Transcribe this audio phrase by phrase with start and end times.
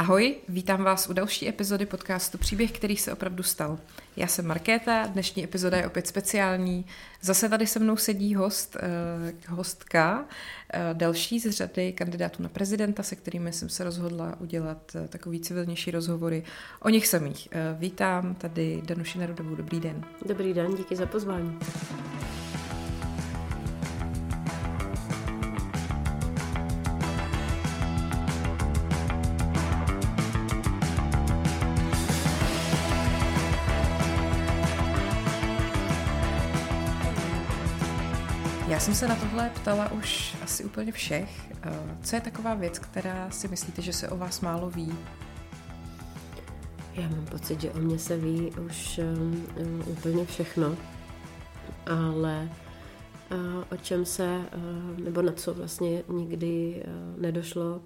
[0.00, 3.78] Ahoj, vítám vás u další epizody podcastu Příběh, který se opravdu stal.
[4.16, 6.86] Já jsem Markéta, dnešní epizoda je opět speciální.
[7.20, 10.24] Zase tady se mnou sedí host, eh, hostka,
[10.72, 15.40] eh, další z řady kandidátů na prezidenta, se kterými jsem se rozhodla udělat eh, takový
[15.40, 16.44] civilnější rozhovory
[16.82, 17.48] o nich samých.
[17.78, 20.04] Vítám tady Danuši Nerudovou, dobrý den.
[20.26, 21.58] Dobrý den, díky za pozvání.
[39.00, 41.52] Se na tohle ptala už asi úplně všech.
[41.62, 44.92] Eh, co je taková věc, která si myslíte, že se o vás málo ví?
[46.94, 49.00] Já mám pocit, že o mě se ví už
[49.58, 50.76] um, úplně všechno,
[51.86, 52.48] ale
[53.32, 57.82] uh, o čem se, uh, nebo na co vlastně nikdy uh, nedošlo,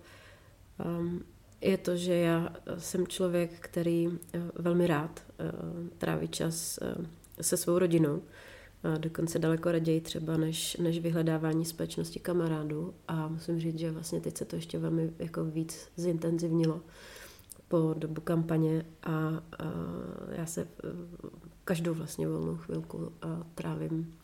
[0.84, 1.24] um,
[1.60, 4.08] je to, že já jsem člověk, který
[4.54, 5.22] velmi rád
[5.98, 6.78] tráví čas
[7.40, 8.22] se svou rodinou
[8.84, 14.20] a dokonce daleko raději třeba než, než vyhledávání společnosti kamarádů a musím říct, že vlastně
[14.20, 16.80] teď se to ještě velmi jako víc zintenzivnilo
[17.68, 19.42] po dobu kampaně a, a
[20.28, 20.68] já se
[21.64, 24.14] každou vlastně volnou chvilku a trávím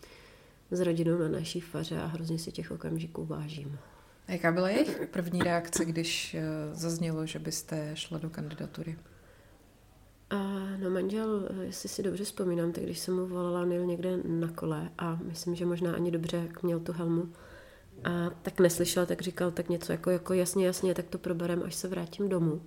[0.71, 3.79] s rodinou na naší faře a hrozně si těch okamžiků vážím.
[4.29, 8.97] A jaká byla jejich první reakce, když eh, zaznělo, že byste šla do kandidatury?
[10.83, 14.49] No manžel, jestli si dobře vzpomínám, tak když jsem mu volala, on jel někde na
[14.49, 17.33] kole a myslím, že možná ani dobře, jak měl tu helmu,
[18.05, 21.75] a tak neslyšel, tak říkal tak něco jako, jako jasně, jasně, tak to proberem, až
[21.75, 22.63] se vrátím domů.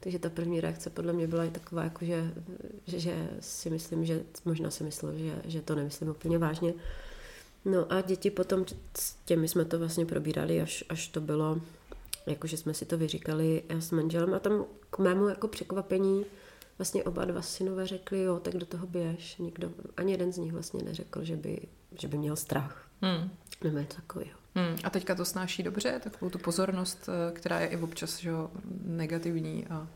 [0.00, 2.32] Takže ta první reakce podle mě byla i taková, jako že,
[2.86, 6.74] že, že si myslím, že možná si myslel, že, že to nemyslím úplně vážně.
[7.64, 8.64] No a děti potom,
[8.98, 11.60] s těmi jsme to vlastně probírali, až, až to bylo,
[12.26, 16.24] jakože jsme si to vyříkali s manželem a tam k mému jako překvapení
[16.78, 19.36] vlastně oba dva synové řekli, jo, tak do toho běž.
[19.36, 21.58] Nikdo, ani jeden z nich vlastně neřekl, že by,
[21.98, 22.88] že by měl strach.
[23.02, 23.30] Hmm.
[23.64, 24.38] Nebo něco takového.
[24.54, 24.76] Hmm.
[24.84, 28.30] A teďka to snáší dobře, takovou tu pozornost, eh, která je i občas že,
[28.84, 29.66] negativní.
[29.66, 29.88] A...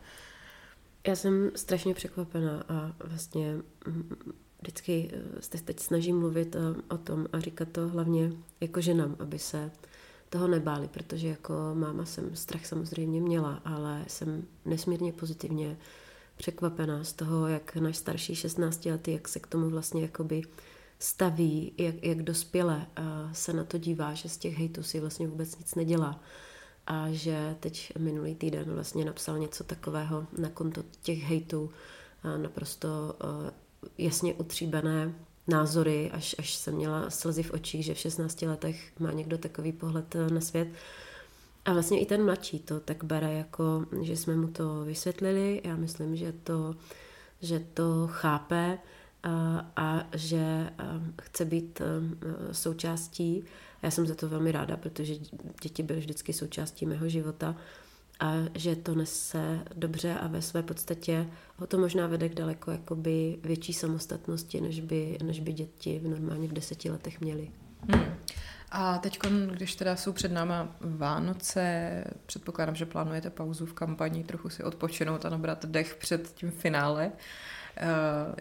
[1.06, 3.54] Já jsem strašně překvapená a vlastně
[3.86, 4.16] mm,
[4.60, 9.16] vždycky eh, se teď snažím mluvit eh, o tom a říkat to hlavně jako ženám,
[9.18, 9.70] aby se
[10.28, 15.76] toho nebáli, protože jako máma jsem strach samozřejmě měla, ale jsem nesmírně pozitivně
[16.36, 20.42] překvapená z toho, jak náš starší 16 letý, jak se k tomu vlastně jakoby
[20.98, 22.86] staví, jak, jak dospěle
[23.32, 26.20] se na to dívá, že z těch hejtů si vlastně vůbec nic nedělá.
[26.86, 31.70] A že teď minulý týden vlastně napsal něco takového na konto těch hejtů,
[32.36, 33.16] naprosto
[33.98, 35.14] jasně utříbené
[35.48, 39.72] názory, až, až jsem měla slzy v očích, že v 16 letech má někdo takový
[39.72, 40.68] pohled na svět.
[41.66, 45.60] A vlastně i ten mladší to tak bere jako, že jsme mu to vysvětlili.
[45.64, 46.74] Já myslím, že to,
[47.40, 48.78] že to chápe
[49.22, 50.70] a, a že
[51.22, 51.82] chce být
[52.52, 53.44] součástí.
[53.82, 55.14] Já jsem za to velmi ráda, protože
[55.62, 57.56] děti byly vždycky součástí mého života
[58.20, 62.70] a že to nese dobře a ve své podstatě ho to možná vede k daleko
[62.70, 67.50] jakoby větší samostatnosti, než by, než by děti v normálně v deseti letech měly.
[67.88, 68.16] Hmm.
[68.78, 69.18] A teď,
[69.50, 75.24] když teda jsou před náma Vánoce, předpokládám, že plánujete pauzu v kampani, trochu si odpočinout
[75.24, 77.12] a nabrat dech před tím finále.
[77.76, 77.86] Eh,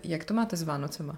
[0.04, 1.18] jak to máte s Vánocema?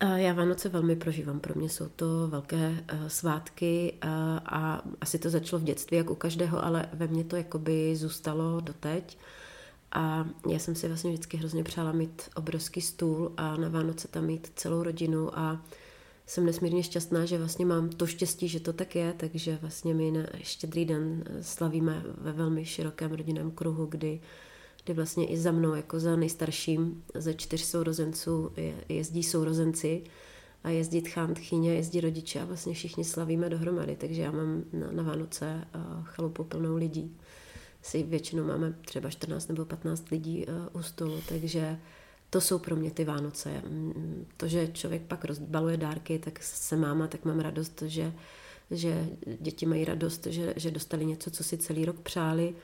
[0.00, 1.40] Eh, já Vánoce velmi prožívám.
[1.40, 3.94] Pro mě jsou to velké uh, svátky
[4.46, 8.60] a asi to začalo v dětství, jak u každého, ale ve mně to jakoby zůstalo
[8.60, 9.18] doteď.
[9.92, 14.24] A já jsem si vlastně vždycky hrozně přála mít obrovský stůl a na Vánoce tam
[14.24, 15.62] mít celou rodinu a
[16.26, 20.10] jsem nesmírně šťastná, že vlastně mám to štěstí, že to tak je, takže vlastně my
[20.10, 24.20] na štědrý den slavíme ve velmi širokém rodinném kruhu, kdy,
[24.84, 30.04] kdy vlastně i za mnou, jako za nejstarším ze čtyř sourozenců je, jezdí sourozenci
[30.64, 34.92] a jezdí tchán, tchyně, jezdí rodiče a vlastně všichni slavíme dohromady, takže já mám na,
[34.92, 35.64] na Vánoce
[36.02, 37.16] chalupu plnou lidí.
[37.82, 41.78] Si většinou máme třeba 14 nebo 15 lidí u stolu, takže
[42.36, 43.50] to jsou pro mě ty Vánoce.
[43.68, 48.12] Mm, to, že člověk pak rozbaluje dárky, tak se máma, tak mám radost, že,
[48.70, 49.06] že
[49.40, 52.54] děti mají radost, že, že dostali něco, co si celý rok přáli,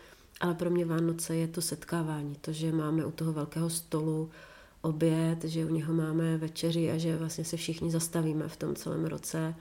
[0.40, 4.30] ale pro mě Vánoce je to setkávání, to, že máme u toho velkého stolu
[4.80, 9.04] oběd, že u něho máme večeři a že vlastně se všichni zastavíme v tom celém
[9.04, 9.54] roce.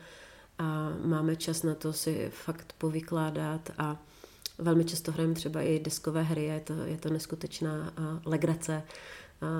[0.57, 4.01] A máme čas na to si fakt povykládat a
[4.57, 7.93] velmi často hrajeme třeba i deskové hry, je to, je to neskutečná
[8.25, 8.83] legrace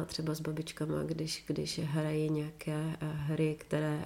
[0.06, 4.00] třeba s babičkama, když, když hrají nějaké hry, které,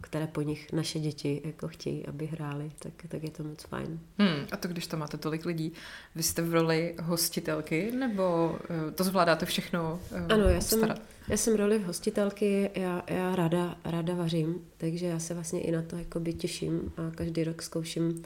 [0.00, 4.00] které po nich naše děti jako chtějí, aby hráli, tak, tak je to moc fajn.
[4.18, 5.72] Hmm, a to když tam máte tolik lidí,
[6.14, 8.58] vy jste v roli hostitelky, nebo
[8.94, 10.94] to zvládáte všechno Ano, já jsem,
[11.28, 15.82] já jsem roli hostitelky, já, já ráda, ráda vařím, takže já se vlastně i na
[15.82, 18.22] to jakoby těším a každý rok zkouším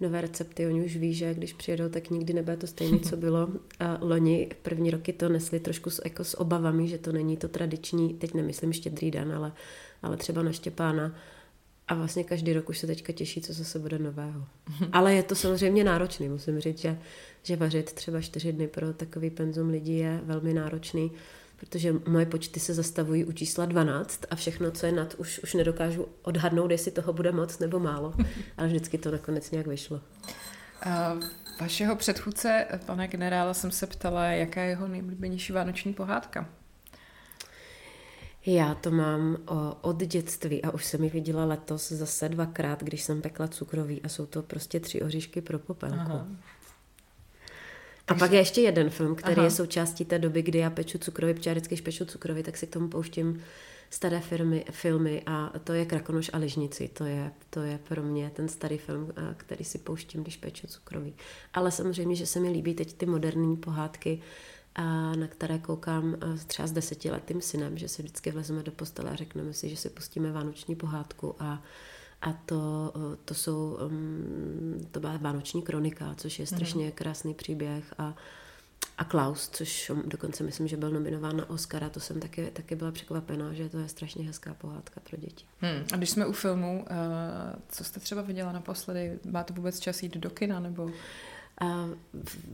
[0.00, 0.66] nové recepty.
[0.66, 3.48] Oni už ví, že když přijedou, tak nikdy nebude to stejné, co bylo.
[3.80, 7.48] A loni první roky to nesli trošku s, jako s obavami, že to není to
[7.48, 9.52] tradiční, teď nemyslím štědrý den, ale,
[10.02, 11.14] ale třeba na Štěpána.
[11.88, 14.44] A vlastně každý rok už se teďka těší, co zase bude nového.
[14.92, 16.98] Ale je to samozřejmě náročný, musím říct, že,
[17.42, 21.12] že vařit třeba čtyři dny pro takový penzum lidí je velmi náročný
[21.60, 25.54] protože moje počty se zastavují u čísla 12 a všechno, co je nad, už, už
[25.54, 28.14] nedokážu odhadnout, jestli toho bude moc nebo málo,
[28.56, 30.00] ale vždycky to nakonec nějak vyšlo.
[30.86, 31.22] Uh,
[31.60, 36.48] vašeho předchůdce, pane generála, jsem se ptala, jaká je jeho nejblíbenější vánoční pohádka?
[38.46, 43.02] Já to mám o, od dětství a už jsem ji viděla letos zase dvakrát, když
[43.02, 45.98] jsem pekla cukroví a jsou to prostě tři oříšky pro popelku.
[45.98, 46.26] Aha.
[48.10, 49.44] A pak je ještě jeden film, který Aha.
[49.44, 52.56] je součástí té doby, kdy já peču cukroví, protože já vždycky, když peču cukroví, tak
[52.56, 53.42] si k tomu pouštím
[53.90, 56.88] staré firmy, filmy a to je Krakonoš a Ližnici.
[56.88, 61.14] To je, to je pro mě ten starý film, který si pouštím, když peču cukroví.
[61.54, 64.22] Ale samozřejmě, že se mi líbí teď ty moderní pohádky,
[64.74, 66.16] a na které koukám
[66.46, 69.90] třeba s desetiletým synem, že si vždycky vlezeme do postele a řekneme si, že si
[69.90, 71.62] pustíme vánoční pohádku a
[72.22, 76.92] a to, eh, to jsou, mm, to byla Vánoční kronika, což je strašně mm.
[76.92, 78.14] krásný příběh a,
[78.98, 82.92] a Klaus, což dokonce myslím, že byl nominován na Oscara, to jsem taky, taky byla
[82.92, 85.44] překvapená, že to je strašně hezká pohádka pro děti.
[85.60, 85.84] Hmm.
[85.92, 86.96] A když jsme u filmu, uh,
[87.68, 89.18] co jste třeba viděla naposledy?
[89.30, 90.60] Máte vůbec čas jít do kina?
[90.60, 90.90] Nebo...
[91.60, 91.88] A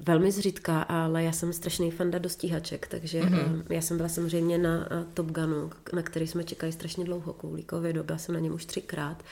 [0.02, 3.62] velmi zřídka, ale já jsem strašný fanda do stíhaček, takže mm-hmm.
[3.70, 8.02] já jsem byla samozřejmě na Top Gunu, na který jsme čekali strašně dlouho kvůli covidu,
[8.02, 9.22] byla jsem na něm už třikrát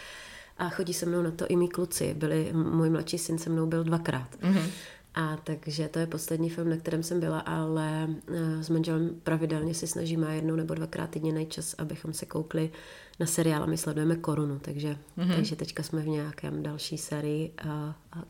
[0.58, 2.14] a chodí se mnou na to i mý kluci.
[2.14, 4.28] Byli, můj mladší syn se mnou byl dvakrát.
[4.40, 4.70] Mm-hmm.
[5.14, 8.08] A takže to je poslední film, na kterém jsem byla, ale
[8.60, 12.70] s manželem pravidelně si snažíme jednou nebo dvakrát týdně najít čas, abychom se koukli
[13.20, 15.34] na seriál a my sledujeme Korunu, takže, mm-hmm.
[15.34, 17.70] takže teďka jsme v nějakém další sérii uh,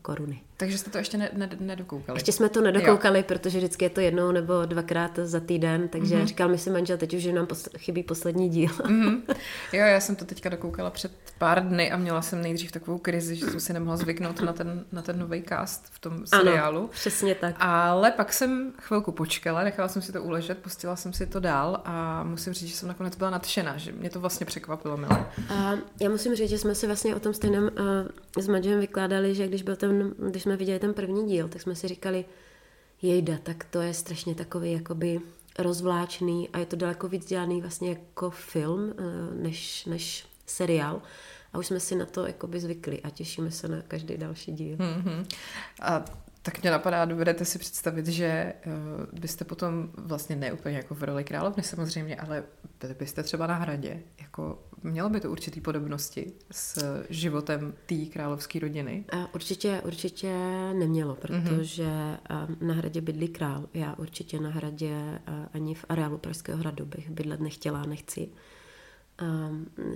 [0.03, 0.41] Koruny.
[0.57, 2.17] Takže jste to ještě ne, ne, nedokoukali?
[2.17, 3.25] Ještě jsme to nedokoukali, jo.
[3.29, 6.27] protože vždycky je to jednou nebo dvakrát za týden, takže mm-hmm.
[6.27, 8.71] říkal mi si manžel teď už, že nám pos- chybí poslední díl.
[8.71, 9.21] mm-hmm.
[9.73, 13.37] Jo, já jsem to teďka dokoukala před pár dny a měla jsem nejdřív takovou krizi,
[13.37, 16.79] že jsem si nemohla zvyknout na ten, na ten nový cast v tom seriálu.
[16.79, 17.57] Ano, přesně tak.
[17.59, 21.81] Ale pak jsem chvilku počkala, nechala jsem si to uležet, pustila jsem si to dál
[21.85, 25.27] a musím říct, že jsem nakonec byla nadšená, že mě to vlastně překvapilo, milé.
[25.49, 29.35] A já musím říct, že jsme si vlastně o tom stejném uh, s manželem vykládali,
[29.35, 32.25] že když byl ten, když jsme viděli ten první díl, tak jsme si říkali,
[33.03, 35.21] jejda, tak to je strašně takový jakoby
[35.59, 41.03] rozvláčný a je to daleko víc dělaný vlastně jako film uh, než, než seriál.
[41.53, 44.77] A už jsme si na to jakoby zvykli a těšíme se na každý další díl.
[44.77, 45.27] Mm-hmm.
[45.83, 46.05] A
[46.45, 51.03] tak mě napadá, dovedete si představit, že uh, byste potom vlastně ne úplně jako v
[51.03, 52.45] roli královny samozřejmě, ale
[52.81, 54.03] byli byste třeba na hradě.
[54.21, 59.05] Jako, mělo by to určitý podobnosti s životem té královské rodiny?
[59.13, 60.33] A určitě, určitě
[60.79, 62.57] nemělo, protože mm-hmm.
[62.61, 63.69] na hradě bydlí král.
[63.75, 65.21] Já určitě na hradě
[65.53, 68.29] ani v areálu Pražského hradu bych bydlet nechtěla, nechci.
[69.23, 69.95] Um, uh,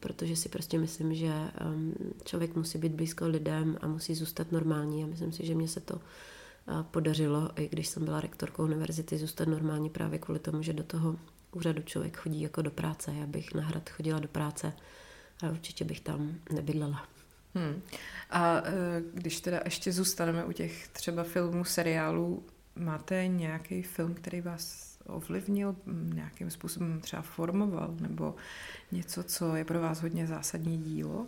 [0.00, 1.32] protože si prostě myslím, že
[1.66, 5.68] um, člověk musí být blízko lidem a musí zůstat normální a myslím si, že mě
[5.68, 10.62] se to uh, podařilo, i když jsem byla rektorkou univerzity, zůstat normální právě kvůli tomu,
[10.62, 11.16] že do toho
[11.52, 13.14] úřadu člověk chodí jako do práce.
[13.14, 14.72] Já bych na hrad chodila do práce,
[15.42, 17.06] ale určitě bych tam nebydlela.
[17.54, 17.82] Hmm.
[18.30, 18.68] A uh,
[19.14, 22.42] když teda ještě zůstaneme u těch třeba filmů, seriálů,
[22.76, 25.76] máte nějaký film, který vás ovlivnil,
[26.14, 28.34] nějakým způsobem třeba formoval, nebo
[28.92, 31.26] něco, co je pro vás hodně zásadní dílo?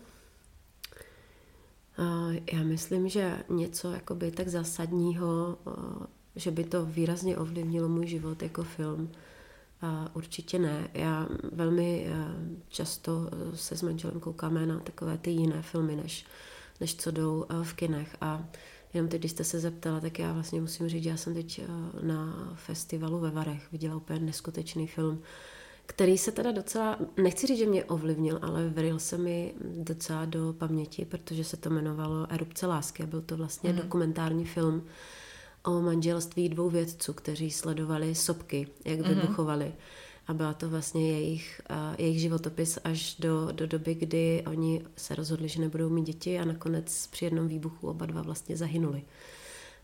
[2.53, 5.59] Já myslím, že něco jakoby tak zásadního,
[6.37, 9.11] že by to výrazně ovlivnilo můj život jako film,
[10.15, 10.89] určitě ne.
[10.95, 12.07] Já velmi
[12.69, 16.27] často se s manželem koukáme na takové ty jiné filmy, než,
[16.81, 18.45] než co jdou v kinech a
[18.97, 21.59] Jenom teď, když jste se zeptala, tak já vlastně musím říct, že já jsem teď
[21.59, 25.23] eh, na festivalu ve Varech viděla úplně neskutečný film,
[25.87, 30.55] který se teda docela, nechci říct, že mě ovlivnil, ale vril se mi docela do
[30.59, 33.77] paměti, protože se to jmenovalo Erupce lásky a byl to vlastně mm.
[33.77, 34.85] dokumentární film
[35.65, 39.09] o manželství dvou vědců, kteří sledovali sopky, jak mm.
[39.09, 39.73] vybuchovaly
[40.27, 45.15] a byla to vlastně jejich, uh, jejich životopis až do, do doby, kdy oni se
[45.15, 49.03] rozhodli, že nebudou mít děti a nakonec při jednom výbuchu oba dva vlastně zahynuli.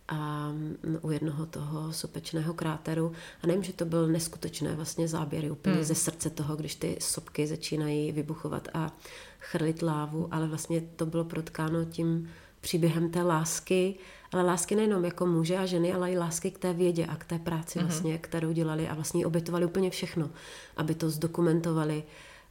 [0.09, 3.13] a mm, u jednoho toho sopečného kráteru.
[3.43, 5.85] A nevím, že to byl neskutečné vlastně záběry úplně hmm.
[5.85, 8.97] ze srdce toho, když ty sopky začínají vybuchovat a
[9.41, 12.31] chrlit lávu, ale vlastně to bylo protkáno tím
[12.61, 13.95] příběhem té lásky,
[14.33, 17.25] ale lásky nejenom jako muže a ženy, ale i lásky k té vědě a k
[17.25, 17.83] té práci mm-hmm.
[17.83, 20.31] vlastně, kterou dělali a vlastně obětovali úplně všechno,
[20.77, 22.05] aby to zdokumentovali.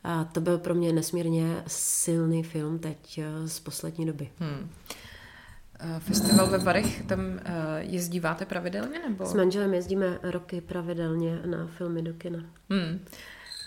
[0.03, 4.29] A to byl pro mě nesmírně silný film teď eh, z poslední doby.
[4.39, 4.69] Hmm.
[5.79, 7.43] Eh, festival ve Varech, tam eh,
[7.79, 8.99] jezdíváte pravidelně?
[8.99, 9.25] Nebo?
[9.25, 12.39] S manželem jezdíme roky pravidelně na filmy do kina.
[12.69, 13.05] Hmm.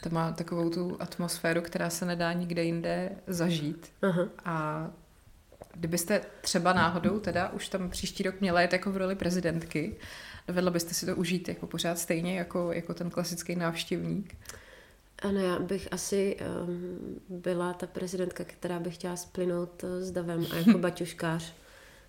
[0.03, 3.93] To má takovou tu atmosféru, která se nedá nikde jinde zažít.
[4.03, 4.29] Aha.
[4.45, 4.87] A
[5.75, 9.97] kdybyste třeba náhodou teda už tam příští rok měla jet jako v roli prezidentky,
[10.49, 14.37] dovedla byste si to užít jako pořád stejně jako, jako ten klasický návštěvník?
[15.23, 20.57] Ano, já bych asi um, byla ta prezidentka, která by chtěla splynout s davem a
[20.57, 21.55] jako baťuškář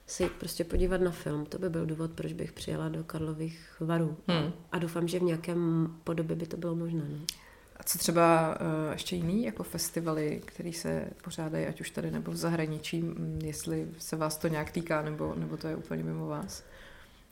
[0.07, 1.45] se prostě podívat na film.
[1.45, 4.17] To by byl důvod, proč bych přijela do Karlových varů.
[4.27, 4.53] Hmm.
[4.71, 7.03] A doufám, že v nějakém podobě by to bylo možné.
[7.09, 7.25] No.
[7.75, 12.31] A co třeba uh, ještě jiný jako festivaly, které se pořádají, ať už tady nebo
[12.31, 13.03] v zahraničí,
[13.43, 16.63] jestli se vás to nějak týká, nebo, nebo to je úplně mimo vás?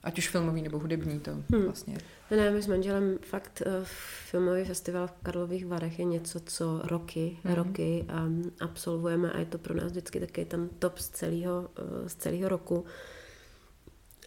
[0.03, 1.63] Ať už filmový nebo hudební to hmm.
[1.63, 1.97] vlastně.
[2.31, 3.73] Ne, my s manželem fakt uh,
[4.29, 7.55] filmový festival v Karlových Varech je něco, co roky, hmm.
[7.55, 12.07] roky um, absolvujeme a je to pro nás vždycky taky ten top z celého, uh,
[12.07, 12.85] z celého roku.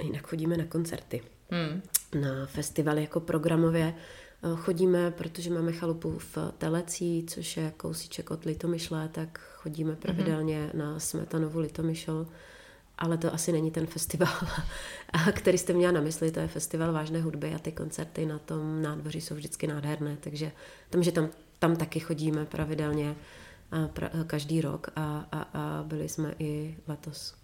[0.01, 1.23] A jinak chodíme na koncerty.
[1.51, 1.83] Hmm.
[2.21, 4.26] Na festivaly jako programově uh,
[4.57, 10.01] chodíme, protože máme chalupu v Telecí, což je kousíček od Litomyšle, tak chodíme hmm.
[10.01, 10.81] pravidelně hmm.
[10.81, 12.27] na Smetanovu Litomyšl
[12.99, 14.35] ale to asi není ten festival,
[15.33, 18.83] který jste měla na mysli, to je festival vážné hudby a ty koncerty na tom
[18.83, 20.53] nádvoří jsou vždycky nádherné, takže
[20.91, 21.29] tam, že tam,
[21.59, 23.17] tam taky chodíme pravidelně
[23.71, 27.35] a pra, každý rok a, a, a byli jsme i letos.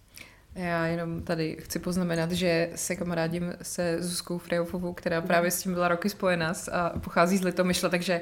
[0.55, 5.73] Já jenom tady chci poznamenat, že se kamarádím se Zuzkou Frejofovou, která právě s tím
[5.73, 8.21] byla roky spojená a pochází z Litomyšle, takže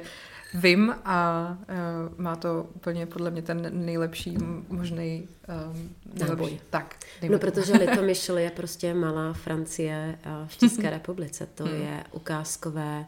[0.54, 4.36] vím a uh, má to úplně podle mě ten nejlepší
[4.68, 5.28] možný
[5.72, 5.94] um,
[6.28, 6.60] náboj.
[6.70, 6.96] Tak.
[7.28, 11.46] No, protože Litomyšl je prostě malá Francie uh, v České republice.
[11.54, 11.82] To hmm.
[11.82, 13.06] je ukázkové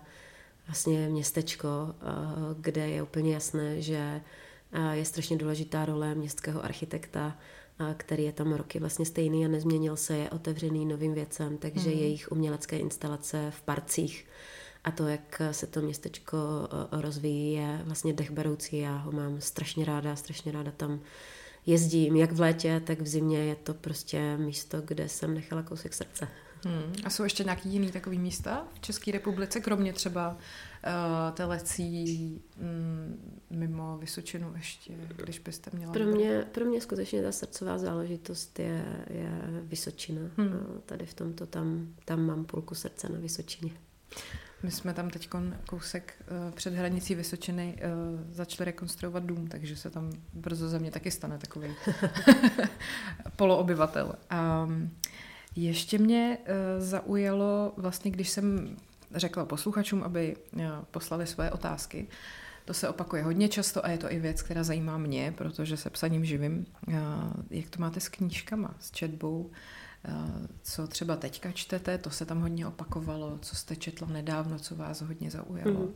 [0.67, 2.11] vlastně městečko, uh,
[2.61, 4.21] kde je úplně jasné, že
[4.93, 7.37] je strašně důležitá role městského architekta,
[7.97, 11.99] který je tam roky vlastně stejný a nezměnil se, je otevřený novým věcem, takže hmm.
[11.99, 14.27] jejich umělecké instalace v parcích
[14.85, 18.79] a to, jak se to městečko eh, rozvíjí, je vlastně dechberoucí.
[18.79, 21.01] Já ho mám strašně ráda, strašně ráda tam
[21.67, 23.39] jezdím, jak v létě, tak v zimě.
[23.39, 26.29] Je to prostě místo, kde jsem nechala kousek srdce.
[26.65, 26.93] Hmm.
[27.05, 33.41] A jsou ještě nějaký jiný takový místa v České republice, kromě třeba uh, telecí mm,
[33.51, 35.93] mimo Vysočinu ještě, když byste měla...
[35.93, 40.21] Pro mě, pro mě skutečně ta srdcová záležitost je, je Vysočina.
[40.37, 40.81] Hmm.
[40.87, 43.71] Tady v tomto tam, tam mám půlku srdce na Vysočině.
[44.63, 45.29] My jsme tam teď
[45.69, 50.91] kousek uh, před hranicí Vysočiny uh, začali rekonstruovat dům, takže se tam brzo ze mě
[50.91, 51.69] taky stane takový
[53.37, 54.15] poloobyvatel.
[54.65, 54.91] Um,
[55.57, 58.77] ještě mě uh, zaujalo, vlastně když jsem
[59.15, 62.07] řekla posluchačům, aby uh, poslali své otázky,
[62.65, 65.91] to se opakuje hodně často a je to i věc, která zajímá mě, protože se
[65.91, 66.67] psaním živím.
[66.89, 66.95] Uh,
[67.51, 69.51] jak to máte s knížkama, s četbou?
[70.09, 74.75] Eh, co třeba teďka čtete, to se tam hodně opakovalo, co jste četla nedávno, co
[74.75, 75.81] vás hodně zaujalo.
[75.81, 75.95] Mm.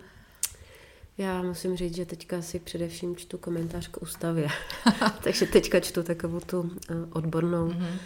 [1.18, 4.48] Já musím říct, že teďka si především čtu komentář k ústavě.
[5.24, 7.96] Takže teďka čtu takovou tu eh, odbornou mm-hmm.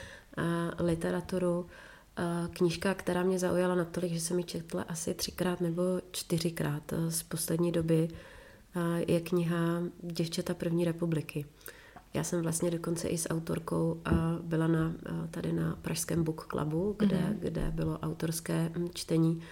[0.79, 1.67] Literaturu.
[2.51, 7.73] Knížka, která mě zaujala natolik, že jsem ji četla asi třikrát nebo čtyřikrát z poslední
[7.73, 8.09] doby,
[9.07, 11.47] je kniha Děvčata první republiky.
[12.15, 14.01] Já jsem vlastně dokonce i s autorkou
[14.43, 14.93] byla na,
[15.31, 17.39] tady na Pražském book clubu, kde, mm-hmm.
[17.39, 19.43] kde bylo autorské čtení.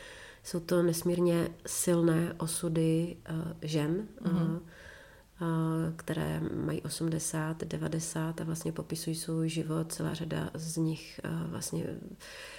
[0.45, 3.17] Jsou to nesmírně silné osudy
[3.63, 4.61] žen, mm-hmm.
[5.97, 9.92] Které mají 80, 90 a vlastně popisují svůj život.
[9.92, 11.87] Celá řada z nich vlastně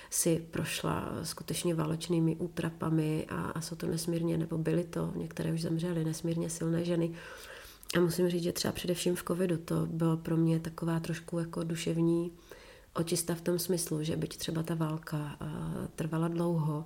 [0.09, 5.61] si prošla skutečně válečnými útrapami a, a jsou to nesmírně, nebo byly to, některé už
[5.61, 7.11] zemřely, nesmírně silné ženy.
[7.97, 11.63] A musím říct, že třeba především v covidu to bylo pro mě taková trošku jako
[11.63, 12.31] duševní
[12.93, 15.37] očista v tom smyslu, že byť třeba ta válka
[15.95, 16.85] trvala dlouho,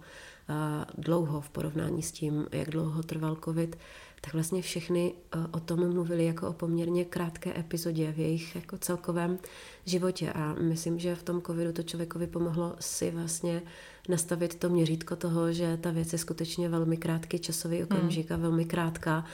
[0.97, 3.77] dlouho v porovnání s tím, jak dlouho trval covid,
[4.25, 5.13] tak vlastně všechny
[5.51, 9.37] o tom mluvili jako o poměrně krátké epizodě v jejich jako celkovém
[9.85, 13.61] životě a myslím, že v tom covidu to člověkovi pomohlo si vlastně
[14.09, 18.39] nastavit to měřítko toho, že ta věc je skutečně velmi krátký časový okamžik hmm.
[18.39, 19.25] a velmi krátká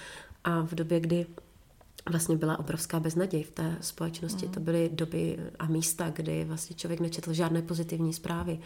[0.44, 1.26] a v době, kdy
[2.10, 4.46] vlastně byla obrovská beznaděj v té společnosti.
[4.46, 4.52] Mm.
[4.52, 8.60] To byly doby a místa, kdy vlastně člověk nečetl žádné pozitivní zprávy.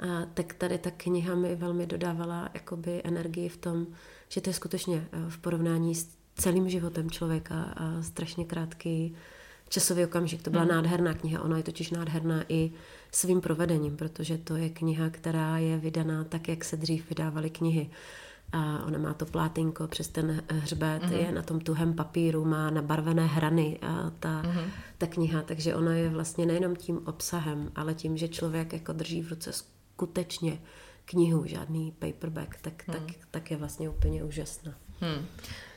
[0.00, 3.86] a, tak tady ta kniha mi velmi dodávala jakoby energii v tom,
[4.28, 9.14] že to je skutečně v porovnání s celým životem člověka a strašně krátký
[9.68, 10.42] časový okamžik.
[10.42, 10.72] To byla hmm.
[10.72, 12.70] nádherná kniha, ona je totiž nádherná i
[13.12, 17.90] svým provedením, protože to je kniha, která je vydaná tak, jak se dřív vydávaly knihy.
[18.52, 21.16] A ona má to plátinko přes ten hřbet, mm-hmm.
[21.16, 24.70] je na tom tuhém papíru, má nabarvené hrany a ta, mm-hmm.
[24.98, 29.22] ta kniha, takže ona je vlastně nejenom tím obsahem, ale tím, že člověk jako drží
[29.22, 30.58] v ruce skutečně
[31.06, 32.94] knihu, žádný paperback, tak, mm.
[32.94, 34.74] tak, tak je vlastně úplně úžasná.
[35.00, 35.26] Mm.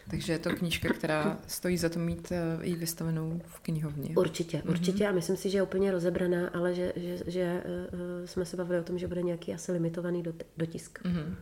[0.09, 4.15] Takže je to knížka, která stojí za to mít eh, i vystavenou v knihovně.
[4.15, 4.69] Určitě, mm-hmm.
[4.69, 8.57] určitě a myslím si, že je úplně rozebraná, ale že, že, že uh, jsme se
[8.57, 10.99] bavili o tom, že bude nějaký asi limitovaný dot, dotisk.
[11.03, 11.35] Mm-hmm.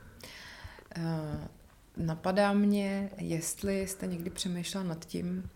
[0.97, 1.03] Uh,
[1.97, 5.49] napadá mě, jestli jste někdy přemýšlela nad tím,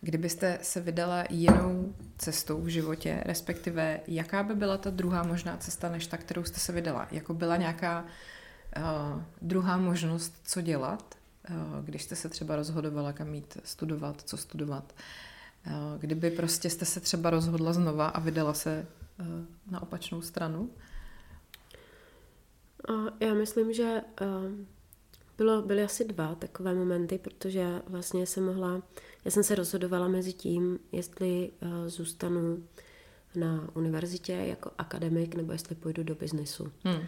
[0.00, 5.88] kdybyste se vydala jinou cestou v životě, respektive jaká by byla ta druhá možná cesta,
[5.88, 7.08] než ta, kterou jste se vydala?
[7.10, 8.04] Jako byla nějaká
[8.76, 11.20] uh, druhá možnost, co dělat?
[11.44, 14.94] Eh, když jste se třeba rozhodovala, kam jít studovat, co studovat.
[15.66, 18.86] Eh, kdyby prostě jste se třeba rozhodla znova a vydala se
[19.20, 19.24] eh,
[19.70, 20.70] na opačnou stranu?
[23.20, 24.02] Já myslím, že
[25.38, 28.82] bylo, byly asi dva takové momenty, protože vlastně jsem mohla,
[29.24, 31.50] já jsem se rozhodovala mezi tím, jestli
[31.86, 32.62] zůstanu
[33.34, 36.72] na univerzitě jako akademik, nebo jestli půjdu do biznesu.
[36.84, 37.02] Hmm.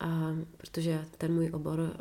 [0.00, 1.96] A protože ten můj obor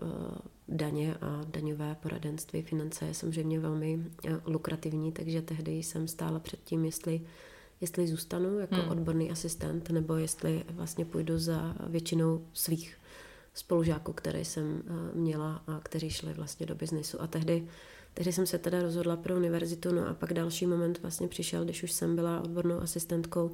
[0.71, 6.59] daně a daňové poradenství, finance je samozřejmě velmi eh, lukrativní, takže tehdy jsem stála před
[6.63, 7.21] tím, jestli,
[7.81, 8.89] jestli zůstanu jako hmm.
[8.89, 12.97] odborný asistent, nebo jestli vlastně půjdu za většinou svých
[13.53, 17.21] spolužáků, které jsem eh, měla a kteří šli vlastně do biznesu.
[17.21, 17.67] A tehdy,
[18.13, 21.83] tehdy jsem se teda rozhodla pro univerzitu, no a pak další moment vlastně přišel, když
[21.83, 23.51] už jsem byla odbornou asistentkou,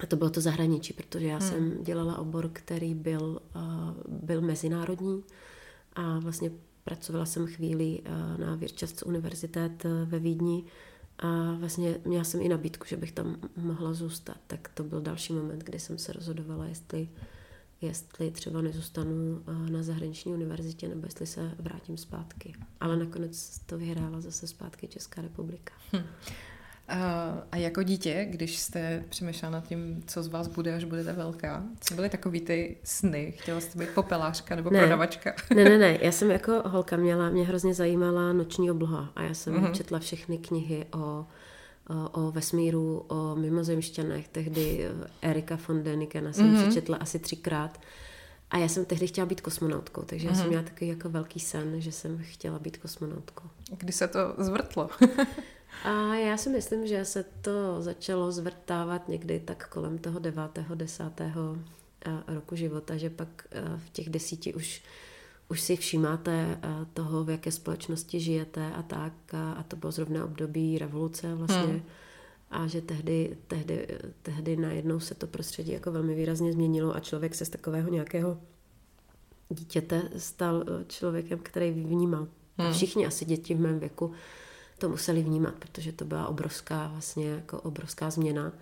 [0.00, 1.48] a to bylo to zahraničí, protože já hmm.
[1.48, 5.22] jsem dělala obor, který byl, uh, byl mezinárodní,
[5.94, 6.50] a vlastně
[6.84, 10.64] pracovala jsem chvíli eh, na Wirtschaftsuniversität eh, ve Vídni
[11.18, 14.36] a vlastně měla jsem i nabídku, že bych tam mohla zůstat.
[14.46, 17.08] Tak to byl další moment, kdy jsem se rozhodovala, jestli,
[17.84, 22.52] jestli třeba nezůstanu eh, na zahraniční univerzitě nebo jestli se vrátím zpátky.
[22.80, 25.74] Ale nakonec to vyhrála zase zpátky Česká republika.
[25.92, 26.04] Hm.
[27.52, 31.64] A jako dítě, když jste přemýšlela nad tím, co z vás bude, až budete velká,
[31.80, 33.34] co byly takový ty sny?
[33.38, 34.78] Chtěla jste být popelářka nebo ne.
[34.78, 35.34] prodavačka?
[35.54, 35.98] Ne, ne, ne.
[36.02, 39.72] Já jsem jako holka měla, mě hrozně zajímala noční obloha a já jsem mm-hmm.
[39.72, 41.26] četla všechny knihy o,
[41.88, 44.28] o, o vesmíru, o mimozemšťanech.
[44.28, 44.88] Tehdy
[45.22, 46.62] Erika von Denikena jsem mm-hmm.
[46.62, 47.80] přečetla asi třikrát.
[48.50, 50.30] A já jsem tehdy chtěla být kosmonautkou, takže mm-hmm.
[50.30, 50.48] já jsem mhm.
[50.48, 53.48] měla takový jako velký sen, že jsem chtěla být kosmonautkou.
[53.76, 54.90] Kdy se to zvrtlo?
[55.84, 61.56] A já si myslím, že se to začalo zvrtávat někdy tak kolem toho devátého, desátého
[62.06, 64.82] eh, roku života, že pak eh, v těch desíti už,
[65.48, 69.12] už si všímáte eh, toho, v jaké společnosti žijete a tak.
[69.34, 71.72] A to bylo zrovna období revoluce vlastně.
[71.72, 71.82] Hmm.
[72.50, 73.88] A že tehdy, tehdy,
[74.22, 78.38] tehdy najednou se to prostředí jako velmi výrazně změnilo a člověk se z takového nějakého
[79.48, 82.28] dítěte stal člověkem, který vnímal.
[82.58, 82.68] Hmm.
[82.68, 84.12] A všichni asi děti v mém věku
[84.78, 88.52] to museli vnímat, protože to byla obrovská vlastně jako obrovská změna.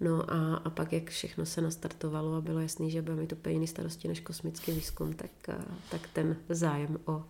[0.00, 3.52] No a, a pak, jak všechno se nastartovalo a bylo jasný, že bude mít úplně
[3.52, 5.30] jiný starosti než kosmický výzkum, tak,
[5.90, 7.24] tak ten zájem o, o,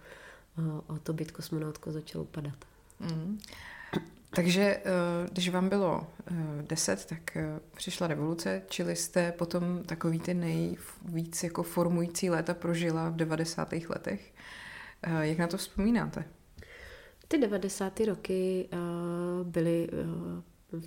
[0.86, 2.58] o to být kosmonautkou začal upadat.
[3.00, 3.38] Mm.
[4.36, 4.82] Takže eh,
[5.32, 11.42] když vám bylo eh, deset, tak eh, přišla revoluce, čili jste potom takový ty nejvíc
[11.42, 13.72] jako formující léta prožila v 90.
[13.88, 14.34] letech.
[15.20, 16.24] Jak na to vzpomínáte?
[17.28, 18.00] Ty 90.
[18.00, 18.68] roky
[19.42, 19.88] byly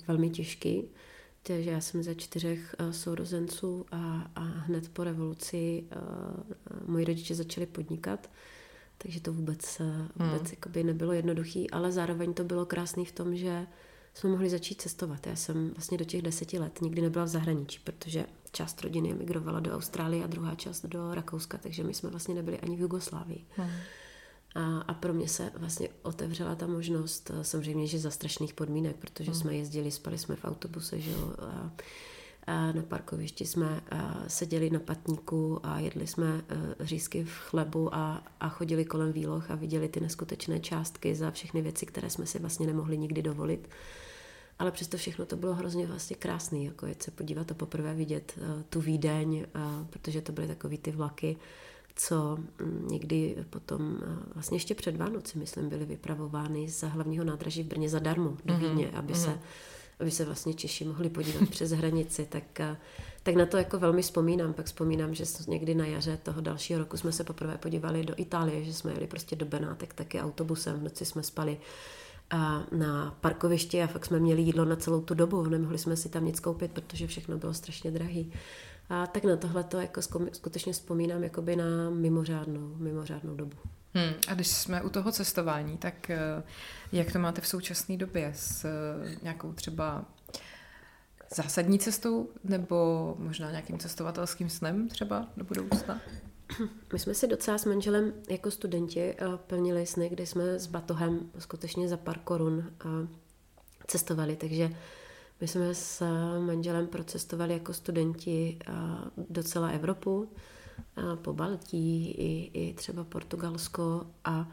[0.07, 0.81] velmi těžké,
[1.43, 7.35] takže já jsem ze čtyřech uh, sourozenců a, a hned po revoluci uh, moji rodiče
[7.35, 8.29] začali podnikat,
[8.97, 9.81] takže to vůbec,
[10.15, 10.51] vůbec hmm.
[10.51, 13.67] jakoby nebylo jednoduché, ale zároveň to bylo krásné v tom, že
[14.13, 15.27] jsme mohli začít cestovat.
[15.27, 19.59] Já jsem vlastně do těch deseti let nikdy nebyla v zahraničí, protože část rodiny emigrovala
[19.59, 23.45] do Austrálie a druhá část do Rakouska, takže my jsme vlastně nebyli ani v Jugoslávii.
[23.49, 23.69] Hmm.
[24.59, 28.95] A, a pro mě se vlastně otevřela ta možnost, eh, samozřejmě, že za strašných podmínek,
[28.95, 29.39] protože hmm.
[29.39, 31.71] jsme jezdili, spali jsme v autobuse, že jo, a,
[32.47, 36.41] a na parkovišti jsme a seděli na patníku a jedli jsme a,
[36.79, 41.61] řízky v chlebu a, a chodili kolem výloh a viděli ty neskutečné částky za všechny
[41.61, 43.69] věci, které jsme si vlastně nemohli nikdy dovolit.
[44.59, 48.39] Ale přesto všechno to bylo hrozně vlastně krásný, jako jet se podívat a poprvé vidět
[48.69, 49.45] tu Vídeň,
[49.89, 51.37] protože to byly takový ty vlaky,
[52.01, 53.97] co mm, někdy potom,
[54.33, 58.63] vlastně ještě před Vánoci, myslím, byly vypravovány z hlavního nádraží v Brně zadarmo do mhm,
[58.63, 59.23] Vídně, aby mm-hmm.
[59.23, 59.39] se
[59.99, 62.77] aby se vlastně Češi mohli podívat přes hranici, tak, eh,
[63.23, 64.53] tak na to jako velmi vzpomínám.
[64.53, 68.63] Pak vzpomínám, že někdy na jaře toho dalšího roku jsme se poprvé podívali do Itálie,
[68.63, 71.57] že jsme jeli prostě do Benátek taky autobusem, v noci jsme spali
[72.31, 75.43] a na parkovišti a fakt jsme měli jídlo na celou tu dobu.
[75.43, 78.31] Nemohli jsme si tam nic koupit, protože všechno bylo strašně drahý.
[78.89, 83.57] A tak na tohle to jako skutečně vzpomínám jakoby na mimořádnou, mimořádnou dobu.
[83.93, 84.13] Hmm.
[84.27, 86.43] A když jsme u toho cestování, tak eh,
[86.91, 90.05] jak to máte v současné době s eh, nějakou třeba
[91.35, 96.01] zásadní cestou nebo možná nějakým cestovatelským snem třeba do budoucna?
[96.93, 99.15] My jsme si docela s manželem jako studenti eh,
[99.47, 102.71] plnili sny, kdy jsme s batohem skutečně za pár korun
[103.87, 104.69] cestovali, takže
[105.41, 106.03] my jsme s
[106.45, 108.59] manželem procestovali jako studenti
[109.29, 110.29] docela Evropu,
[111.15, 114.51] po Baltí i, i třeba Portugalsko a,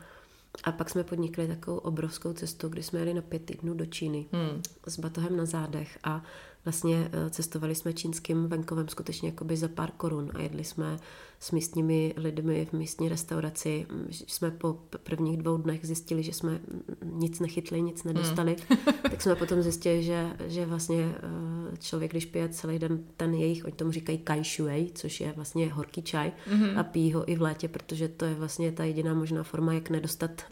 [0.65, 4.27] a pak jsme podnikli takovou obrovskou cestu, kdy jsme jeli na pět týdnů do Číny
[4.33, 4.63] hmm.
[4.87, 6.23] s batohem na zádech a
[6.67, 10.99] vlastně eh, cestovali jsme čínským venkovem skutečně jakoby za pár korun a jedli jsme
[11.41, 13.87] s místními lidmi v místní restauraci.
[14.11, 16.61] Jsme po prvních dvou dnech zjistili, že jsme
[17.03, 18.57] nic nechytli, nic nedostali.
[18.69, 18.79] Hmm.
[19.03, 23.65] tak jsme potom zjistili, že, že vlastně eh, člověk, když pije celý den ten jejich,
[23.65, 26.79] oni tomu říkají kai shui, což je vlastně horký čaj hmm.
[26.79, 29.91] a pijí ho i v létě, protože to je vlastně ta jediná možná forma, jak
[29.91, 30.43] nedostat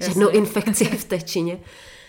[0.00, 1.60] žádnou infekci v té Číně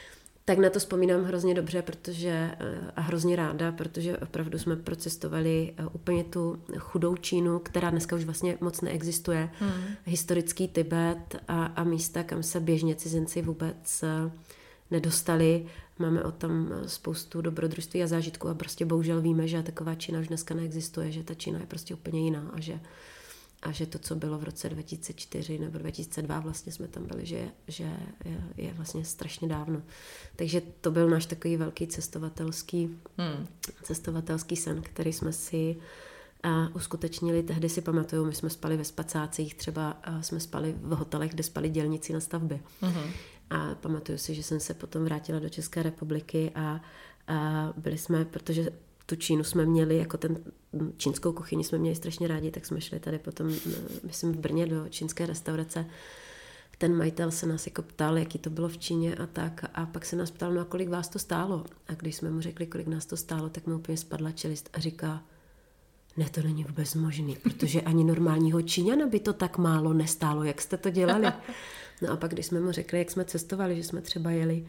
[0.46, 5.74] tak na to vzpomínám hrozně dobře protože, eh, a hrozně ráda, protože opravdu jsme procestovali
[5.78, 9.50] eh, úplně tu chudou Čínu, která dneska už vlastně moc neexistuje.
[9.60, 9.84] Hmm.
[10.06, 14.32] Historický Tibet a, a místa, kam se běžně cizinci vůbec eh,
[14.92, 15.66] nedostali.
[16.00, 20.28] Máme o tom spoustu dobrodružství a zážitků a prostě bohužel víme, že taková Čína už
[20.28, 22.80] dneska neexistuje, že ta Čína je prostě úplně jiná a že
[23.66, 27.52] a že to, co bylo v roce 2004 nebo 2002, vlastně jsme tam byli, že,
[27.68, 27.84] že
[28.26, 29.82] je, je vlastně strašně dávno.
[30.36, 33.48] Takže to byl náš takový velký cestovatelský, hmm.
[33.84, 35.76] cestovatelský sen, který jsme si
[36.44, 37.44] a uskutečnili.
[37.44, 41.70] Tehdy si pamatuju, my jsme spali ve spacácích, třeba jsme spali v hotelech, kde spali
[41.70, 42.60] dělníci na stavbě.
[42.82, 43.12] hmm
[43.50, 46.82] A pamatuju si, že jsem se potom vrátila do České republiky a,
[47.28, 48.70] a byli jsme, protože
[49.06, 50.38] tu Čínu jsme měli, jako ten
[50.98, 53.54] čínskou kuchyni jsme měli strašně rádi, tak jsme šli tady potom,
[54.04, 55.86] myslím, v Brně do čínské restaurace.
[56.78, 59.66] Ten majitel se nás jako ptal, jaký to bylo v Číně a tak.
[59.74, 61.66] A pak se nás ptal, no a kolik vás to stálo.
[61.88, 64.80] A když jsme mu řekli, kolik nás to stálo, tak mu úplně spadla čelist a
[64.80, 65.24] říká,
[66.18, 70.62] ne, to není vůbec možný, protože ani normálního Číňana by to tak málo nestálo, jak
[70.62, 71.28] jste to dělali.
[72.02, 74.68] No a pak, když jsme mu řekli, jak jsme cestovali, že jsme třeba jeli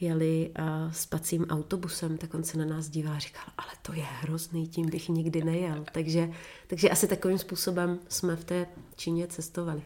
[0.00, 4.02] jeli uh, spacím autobusem, tak on se na nás dívá a říkal, ale to je
[4.02, 5.84] hrozný, tím bych nikdy nejel.
[5.92, 6.28] Takže,
[6.66, 9.82] takže asi takovým způsobem jsme v té Číně cestovali.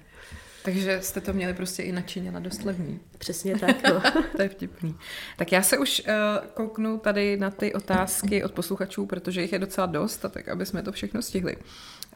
[0.62, 3.00] Takže jste to měli prostě i na Číně na dost levný.
[3.18, 4.02] Přesně tak, no.
[4.36, 4.94] to je vtipný.
[5.36, 9.58] Tak já se už uh, kouknu tady na ty otázky od posluchačů, protože jich je
[9.58, 11.56] docela dost, a tak aby jsme to všechno stihli.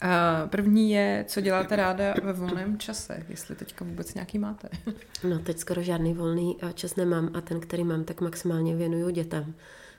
[0.02, 4.68] Uh, první je, co děláte ráda ve volném čase, jestli teďka vůbec nějaký máte.
[5.28, 9.10] no teď skoro žádný volný eh, čas nemám a ten, který mám, tak maximálně věnuju
[9.10, 9.54] dětem.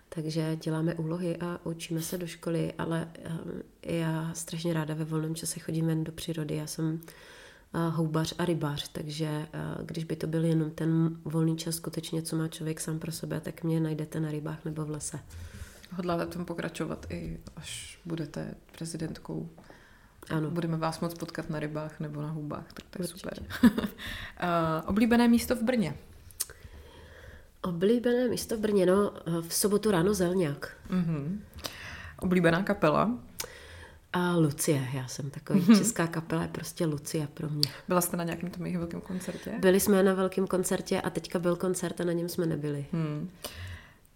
[0.09, 3.07] Takže děláme úlohy a učíme se do školy, ale
[3.83, 6.55] já strašně ráda ve volném čase chodím ven do přírody.
[6.55, 7.01] Já jsem
[7.89, 9.47] houbař a rybář, takže
[9.83, 13.39] když by to byl jenom ten volný čas skutečně, co má člověk sám pro sebe,
[13.39, 15.19] tak mě najdete na rybách nebo v lese.
[15.91, 19.49] Hodláte tom pokračovat i až budete prezidentkou?
[20.29, 20.49] Ano.
[20.51, 23.19] Budeme vás moc potkat na rybách nebo na hubách, tak to je Určitě.
[23.19, 23.39] super.
[23.73, 23.87] uh,
[24.85, 25.95] oblíbené místo v Brně?
[27.61, 29.13] Oblíbené místo v Brně, no
[29.47, 30.77] v sobotu ráno Zelňák.
[30.89, 31.39] Uh-huh.
[32.19, 33.17] Oblíbená kapela?
[34.13, 35.77] A Lucie, já jsem takový mm-hmm.
[35.77, 37.69] česká kapela, je prostě Lucie pro mě.
[37.87, 39.51] Byla jste na nějakém tom jejich velkém koncertě?
[39.59, 42.85] Byli jsme na velkém koncertě a teďka byl koncert a na něm jsme nebyli.
[42.91, 43.29] Hmm.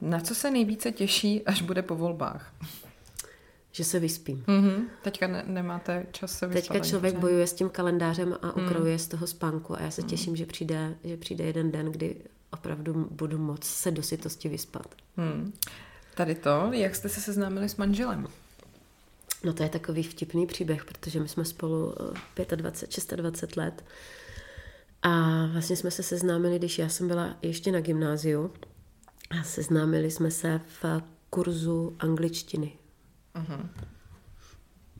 [0.02, 2.54] Na co se nejvíce těší, až bude po volbách?
[3.80, 4.44] Že se vyspím.
[4.48, 4.86] Mm-hmm.
[5.02, 6.62] Teďka ne- nemáte čas se vyspat.
[6.62, 7.20] Teďka člověk ne?
[7.20, 9.00] bojuje s tím kalendářem a ukrojuje mm.
[9.00, 10.08] z toho spánku a já se mm.
[10.08, 12.16] těším, že přijde, že přijde jeden den, kdy
[12.52, 14.96] opravdu budu moc se do sytosti vyspat.
[15.18, 15.54] Mm.
[16.16, 18.28] Tady to, jak jste se seznámili s manželem?
[19.44, 21.96] No to je takový vtipný příběh, protože my jsme spolu
[22.56, 23.86] 25, eh, 26 let
[25.02, 28.52] a vlastně jsme se seznámili, když já jsem byla ještě na gymnáziu
[29.30, 32.79] a seznámili jsme se v kurzu angličtiny.
[33.42, 33.70] Uh-huh.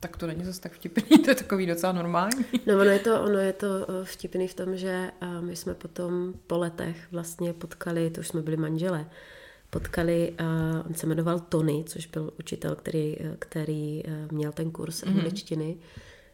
[0.00, 2.44] Tak to není zase tak vtipný, to je takový docela normální.
[2.66, 5.74] No ono je to, ono je to eh, vtipný v tom, že eh, my jsme
[5.74, 9.06] potom po letech vlastně potkali, to už jsme byli manželé,
[9.70, 15.02] potkali, uh, on se jmenoval Tony, což byl učitel, který, který uh, měl ten kurz
[15.02, 15.08] mm-hmm.
[15.08, 15.76] angličtiny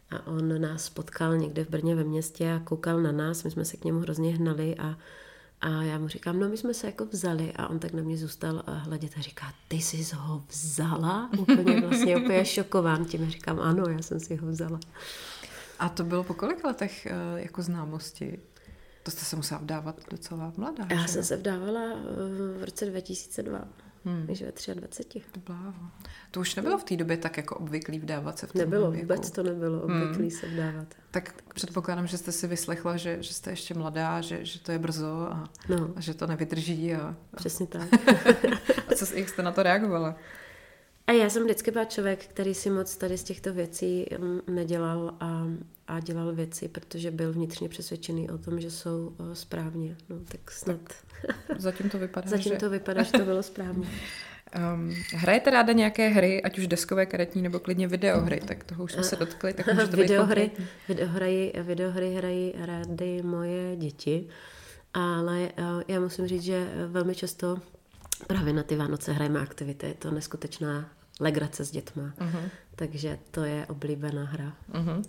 [0.09, 3.65] a on nás potkal někde v Brně ve městě a koukal na nás, my jsme
[3.65, 4.97] se k němu hrozně hnali a
[5.61, 8.17] A já mu říkám, no my jsme se jako vzali a on tak na mě
[8.17, 11.29] zůstal hledět a říká, ty jsi ho vzala?
[11.37, 13.29] Úplně vlastně úplně šokován tím.
[13.29, 14.79] říkám, ano, já jsem si ho vzala.
[15.79, 18.39] A to bylo po kolik letech eh, jako známosti?
[19.03, 20.87] To jste se musela vdávat docela mladá.
[20.89, 21.07] Já že?
[21.07, 23.67] jsem se vdávala eh, v roce 2002.
[24.07, 24.25] Hmm.
[24.27, 25.21] Než ve 23.
[25.31, 25.73] To, bláho.
[26.31, 29.07] to už nebylo v té době tak jako obvyklý vdávat se v tom Nebylo, věku.
[29.07, 30.31] vůbec to nebylo obvyklý hmm.
[30.31, 30.87] se vdávat.
[31.11, 34.79] Tak předpokládám, že jste si vyslechla, že, že jste ještě mladá, že, že to je
[34.79, 35.93] brzo a, no.
[35.95, 36.93] a že to nevydrží.
[36.93, 37.35] A, a...
[37.35, 37.87] Přesně tak.
[38.91, 40.15] a co, jak jste na to reagovala?
[41.07, 45.17] A já jsem vždycky byl člověk, který si moc tady z těchto věcí mm, nedělal
[45.19, 45.47] a,
[45.87, 49.95] a dělal věci, protože byl vnitřně přesvědčený o tom, že jsou správně.
[50.09, 50.79] No, tak snad.
[51.47, 52.59] Tak zatím to vypadá, Zatím že...
[52.59, 53.87] to vypadá, že to bylo správně.
[54.73, 58.91] Um, hrajete ráda nějaké hry, ať už deskové, karetní nebo klidně videohry, tak toho už
[58.91, 64.27] jsme se dotkli, tak může to videohry, být videohry, videohry hrají rády moje děti,
[64.93, 67.57] ale uh, já musím říct, že velmi často
[68.27, 72.13] právě na ty Vánoce hrajeme aktivity, je to neskutečná legrace s dětma.
[72.19, 72.49] Uh-huh.
[72.75, 74.53] Takže to je oblíbená hra.
[74.73, 75.03] Uh-huh.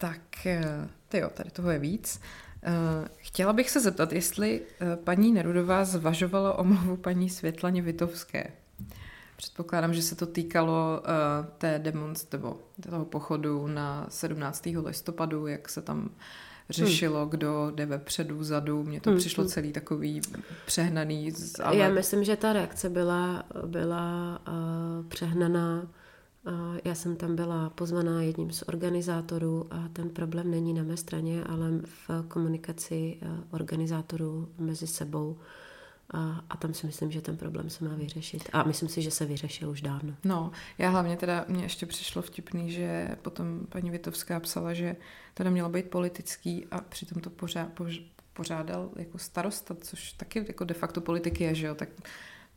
[0.00, 2.20] Tak, eh, ty jo, tady toho je víc.
[2.62, 8.50] Eh, chtěla bych se zeptat, jestli eh, paní Nerudová zvažovala omluvu paní Světlaně Vitovské.
[9.36, 11.02] Předpokládám, že se to týkalo
[11.58, 12.58] té demonst, nebo
[12.90, 14.66] toho pochodu na 17.
[14.84, 16.10] listopadu, jak se tam
[16.70, 17.30] řešilo, hmm.
[17.30, 18.84] kdo jde vepředu, vzadu.
[18.84, 19.18] Mně to hmm.
[19.18, 19.50] přišlo hmm.
[19.50, 20.20] celý takový
[20.66, 21.32] přehnaný.
[21.62, 21.76] Ale...
[21.76, 25.86] Já myslím, že ta reakce byla, byla uh, přehnaná.
[26.84, 31.44] Já jsem tam byla pozvaná jedním z organizátorů a ten problém není na mé straně,
[31.44, 35.38] ale v komunikaci uh, organizátorů mezi sebou.
[36.14, 38.48] A, a tam si myslím, že ten problém se má vyřešit.
[38.52, 40.14] A myslím si, že se vyřešil už dávno.
[40.24, 44.96] No, já hlavně teda, mně ještě přišlo vtipný, že potom paní Vitovská psala, že
[45.34, 50.64] to nemělo být politický a přitom to pořád, poř, pořádal jako starosta, což taky jako
[50.64, 51.88] de facto politiky je, že jo, tak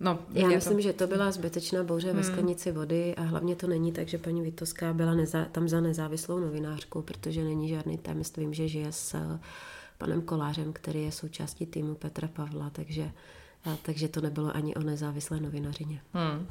[0.04, 0.82] No, Já myslím, to...
[0.82, 2.18] že to byla zbytečná bouře hmm.
[2.18, 5.82] ve sklenici vody a hlavně to není tak, že paní Vitovská byla neza, tam za
[5.82, 9.40] nezávislou novinářkou, protože není žádný tajemstvím, že žije s uh,
[9.98, 13.12] panem Kolářem, který je součástí týmu Petra Pavla, takže
[13.66, 16.02] a, takže to nebylo ani o nezávislé novinařině.
[16.14, 16.48] Hmm.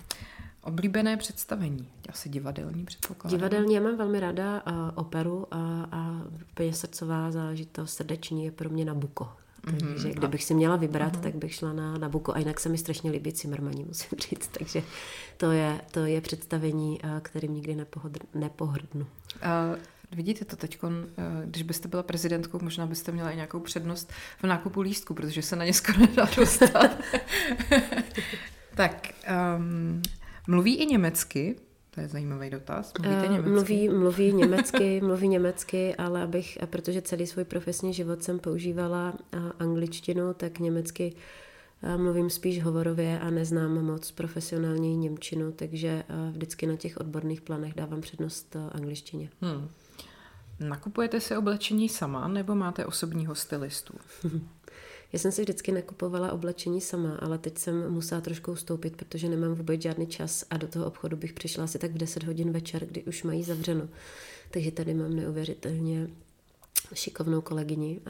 [0.63, 3.39] Oblíbené představení, asi divadelní předpokládám.
[3.39, 8.71] Divadelní, já mám velmi ráda a, operu a, a úplně srdcová záležitost srdeční je pro
[8.71, 9.29] mě Nabuko.
[9.65, 10.15] Takže mm-hmm.
[10.15, 11.21] kdybych si měla vybrat, mm-hmm.
[11.21, 12.35] tak bych šla na Nabuko.
[12.35, 14.51] A jinak se mi strašně líbí Cimrmani, musím říct.
[14.59, 14.83] Takže
[15.37, 19.07] to je, to je představení, kterým nikdy nepohodr, nepohrdnu.
[19.71, 19.79] Uh,
[20.17, 24.45] Vidíte to teď, eh, když byste byla prezidentkou, možná byste měla i nějakou přednost v
[24.45, 26.99] nákupu lístku, protože se na ně skoro nedá dostat.
[28.75, 29.09] tak,
[29.57, 30.03] um,
[30.47, 31.57] mluví i německy?
[31.95, 32.93] To je zajímavý dotaz.
[33.01, 33.51] Mluvíte německy?
[33.51, 39.15] Mluví, mluví německy, mluví německy, ale abych, protože celý svůj profesní život jsem používala
[39.59, 41.15] angličtinu, tak německy
[41.97, 48.01] mluvím spíš hovorově a neznám moc profesionální němčinu, takže vždycky na těch odborných planech dávám
[48.01, 49.31] přednost angličtině.
[49.41, 49.69] Hmm.
[50.61, 53.95] Nakupujete si oblečení sama nebo máte osobního stylistu?
[55.13, 59.55] Já jsem si vždycky nakupovala oblečení sama, ale teď jsem musela trošku ustoupit, protože nemám
[59.55, 62.87] vůbec žádný čas a do toho obchodu bych přišla asi tak v 10 hodin večer,
[62.87, 63.89] kdy už mají zavřeno.
[64.51, 66.09] Takže tady mám neuvěřitelně
[66.95, 68.01] šikovnou kolegyni,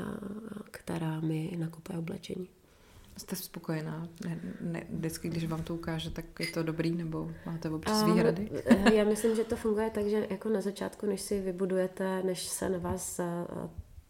[0.70, 2.48] která mi nakupuje oblečení.
[3.16, 4.08] Jste spokojená?
[4.24, 8.12] Ne, ne, vždycky, když vám to ukáže, tak je to dobrý, nebo máte občas um,
[8.12, 8.50] výhrady?
[8.64, 12.48] Eh, já myslím, že to funguje tak, že jako na začátku, než si vybudujete, než
[12.48, 13.24] se na vás eh,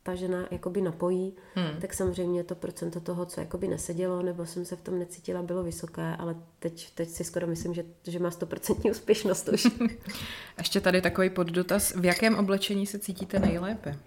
[0.03, 1.81] ta žena jakoby napojí, hmm.
[1.81, 5.63] tak samozřejmě to procento toho, co jakoby nesedělo, nebo jsem se v tom necítila, bylo
[5.63, 9.67] vysoké, ale teď, teď si skoro myslím, že, že má stoprocentní úspěšnost už.
[10.59, 11.95] Ještě tady takový poddotaz.
[11.97, 13.99] V jakém oblečení se cítíte nejlépe?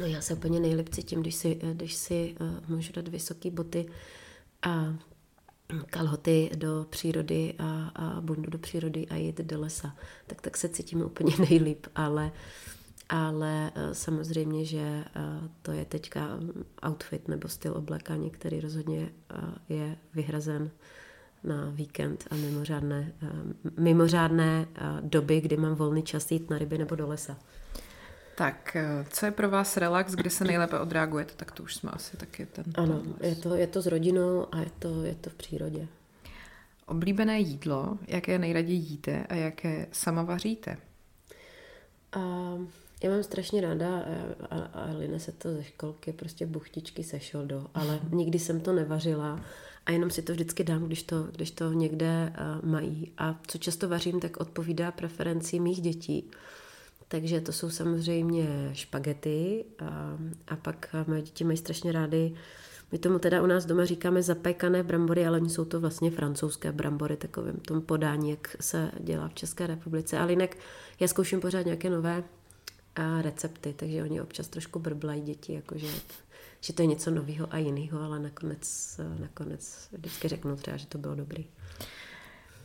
[0.00, 3.86] No já se úplně nejlépe cítím, když si, když si uh, můžu dát vysoké boty,
[4.62, 4.94] a
[5.90, 9.96] kalhoty do přírody a, a bundu do přírody a jít do lesa,
[10.26, 12.32] tak tak se cítím úplně nejlíp, ale
[13.08, 15.04] ale e, samozřejmě, že e,
[15.62, 16.38] to je teďka
[16.88, 20.70] outfit nebo styl oblékání, který rozhodně e, je vyhrazen
[21.44, 23.12] na víkend a mimořádné,
[23.78, 24.66] mimořádné
[25.00, 27.36] doby, kdy mám volný čas jít na ryby nebo do lesa.
[28.38, 31.32] Tak, eh, co je pro vás relax, kde se nejlépe odreagujete?
[31.36, 32.64] Tak to už jsme asi taky ten...
[32.74, 35.88] Ano, je to, je to s rodinou a je to, je to v přírodě.
[36.86, 40.76] Oblíbené jídlo, jaké nejraději jíte a jaké sama vaříte?
[42.12, 42.54] A
[43.02, 44.04] já mám strašně ráda,
[44.50, 48.72] a, a line se to ze školky, prostě buchtičky se šoldou, ale nikdy jsem to
[48.72, 49.40] nevařila
[49.86, 53.12] a jenom si to vždycky dám, když to, když to někde uh, mají.
[53.18, 56.30] A co často vařím, tak odpovídá preferenci mých dětí.
[57.08, 62.34] Takže to jsou samozřejmě špagety a, a pak moje děti mají strašně rády
[62.92, 66.72] My tomu teda u nás doma říkáme zapekané brambory, ale oni jsou to vlastně francouzské
[66.72, 70.18] brambory, takovým tom podání, jak se dělá v České republice.
[70.18, 70.56] Ale jinak
[71.00, 72.24] já zkouším pořád nějaké nové
[73.22, 75.86] recepty, takže oni občas trošku brblají děti, jakože
[76.60, 80.98] že to je něco nového a jiného, ale nakonec, nakonec vždycky řeknu třeba, že to
[80.98, 81.46] bylo dobrý.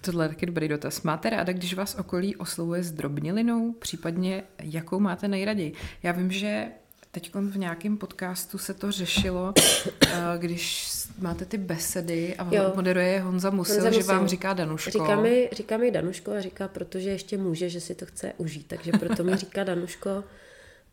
[0.01, 1.01] Tohle je taky dobrý dotaz.
[1.01, 5.73] Máte ráda, když vás okolí oslovuje s drobnělinou, případně jakou máte nejraději?
[6.03, 6.71] Já vím, že
[7.13, 9.53] teď v nějakém podcastu se to řešilo,
[10.07, 12.73] eh, když máte ty besedy a jo.
[12.75, 14.91] moderuje je Honza Musil, Honza že vám říká Danuško.
[14.91, 18.67] Říká mi, říká mi Danuško a říká, protože ještě může, že si to chce užít,
[18.67, 20.23] takže proto mi říká Danuško.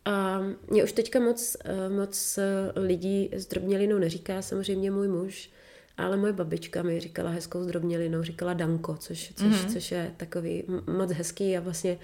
[0.05, 2.39] A mě už teďka moc, eh, moc
[2.77, 5.51] lidí s drobnělinou neříká, samozřejmě můj muž,
[5.97, 9.73] ale moje babička mi říkala hezkou zdrobnělinou, říkala Danko, což, což, mm-hmm.
[9.73, 11.99] což je takový moc hezký a vlastně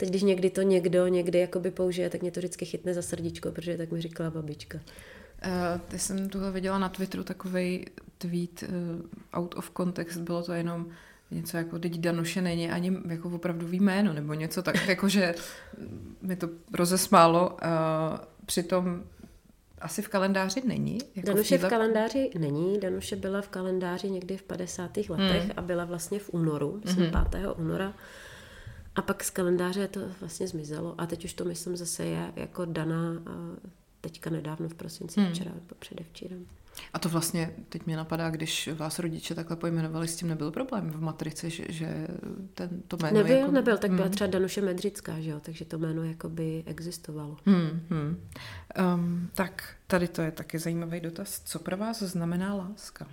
[0.00, 3.50] teď, když někdy to někdo někdy jakoby použije, tak mě to vždycky chytne za srdíčko,
[3.50, 4.78] protože tak mi říkala babička.
[5.46, 7.86] Uh, ty jsem tuhle viděla na Twitteru takový
[8.18, 10.86] tweet uh, out of context, bylo to jenom
[11.30, 15.34] něco jako, teď Danuše není ani jako opravdu jméno, nebo něco tak, jako že
[16.22, 17.50] mi to rozesmálo.
[17.50, 19.02] Uh, přitom
[19.80, 20.98] asi v kalendáři není?
[21.16, 22.80] Jako Danuše v, v kalendáři není.
[22.80, 24.96] Danuše byla v kalendáři někdy v 50.
[24.96, 25.52] letech hmm.
[25.56, 27.24] a byla vlastně v únoru, myslím hmm.
[27.30, 27.46] 5.
[27.56, 27.94] února.
[29.00, 30.94] A pak z kalendáře to vlastně zmizelo.
[30.98, 33.22] A teď už to myslím zase je jako daná
[34.00, 35.32] teďka nedávno v prosinci, hmm.
[35.32, 36.46] včera nebo předevčírem.
[36.92, 40.90] A to vlastně teď mě napadá, když vás rodiče takhle pojmenovali, s tím nebyl problém
[40.90, 42.06] v matrici, že, že
[42.54, 43.18] ten, to jméno...
[43.18, 43.52] Nebyl, jako...
[43.52, 44.12] nebyl, tak byla hmm.
[44.12, 47.36] třeba Danuše Medřická, že jo, takže to jméno jakoby existovalo.
[47.44, 48.20] Hmm, hmm.
[48.94, 51.42] Um, tak tady to je taky zajímavý dotaz.
[51.44, 53.06] Co pro vás znamená láska?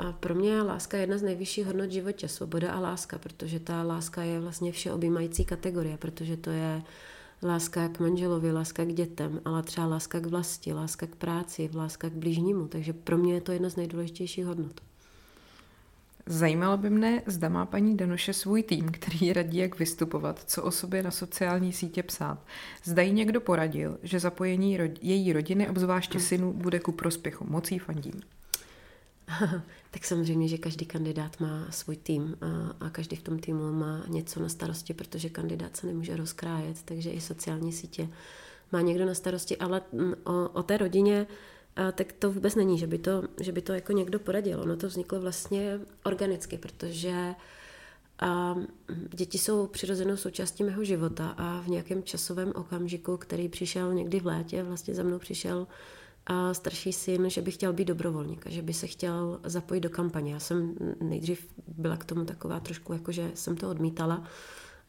[0.00, 3.60] A pro mě je láska jedna z nejvyšších hodnot v životě, svoboda a láska, protože
[3.60, 6.82] ta láska je vlastně všeobjímající kategorie, protože to je
[7.42, 12.10] láska k manželovi, láska k dětem, ale třeba láska k vlasti, láska k práci, láska
[12.10, 12.68] k blížnímu.
[12.68, 14.80] Takže pro mě je to jedna z nejdůležitějších hodnot.
[16.26, 20.70] Zajímalo by mne, zda má paní Danuše svůj tým, který radí, jak vystupovat, co o
[20.70, 22.38] sobě na sociální sítě psát.
[22.84, 27.46] Zda jí někdo poradil, že zapojení rod- její rodiny, obzvláště synu, bude ku prospěchu.
[27.48, 28.20] Mocí fandím.
[29.90, 34.04] tak samozřejmě, že každý kandidát má svůj tým a, a každý v tom týmu má
[34.08, 38.08] něco na starosti, protože kandidát se nemůže rozkrájet, takže i sociální sítě
[38.72, 41.26] má někdo na starosti, ale mm, o, o té rodině
[41.76, 44.60] a tak to vůbec není, že by to, že by to jako někdo poradil.
[44.60, 47.34] Ono to vzniklo vlastně organicky, protože
[48.20, 48.56] a
[49.14, 54.26] děti jsou přirozenou součástí mého života a v nějakém časovém okamžiku, který přišel někdy v
[54.26, 55.66] létě, vlastně za mnou přišel
[56.26, 59.90] a starší syn, že by chtěl být dobrovolník a že by se chtěl zapojit do
[59.90, 60.32] kampaně.
[60.32, 64.24] Já jsem nejdřív byla k tomu taková trošku, jako že jsem to odmítala,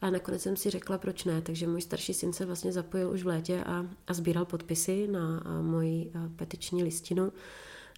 [0.00, 1.42] a nakonec jsem si řekla, proč ne.
[1.42, 5.44] Takže můj starší syn se vlastně zapojil už v létě a, a sbíral podpisy na
[5.62, 7.32] moji petiční listinu.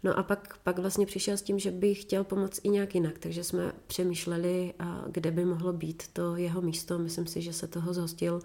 [0.03, 3.19] No a pak, pak vlastně přišel s tím, že by chtěl pomoct i nějak jinak,
[3.19, 4.75] takže jsme přemýšleli,
[5.09, 6.99] kde by mohlo být to jeho místo.
[6.99, 8.41] Myslím si, že se toho zhostil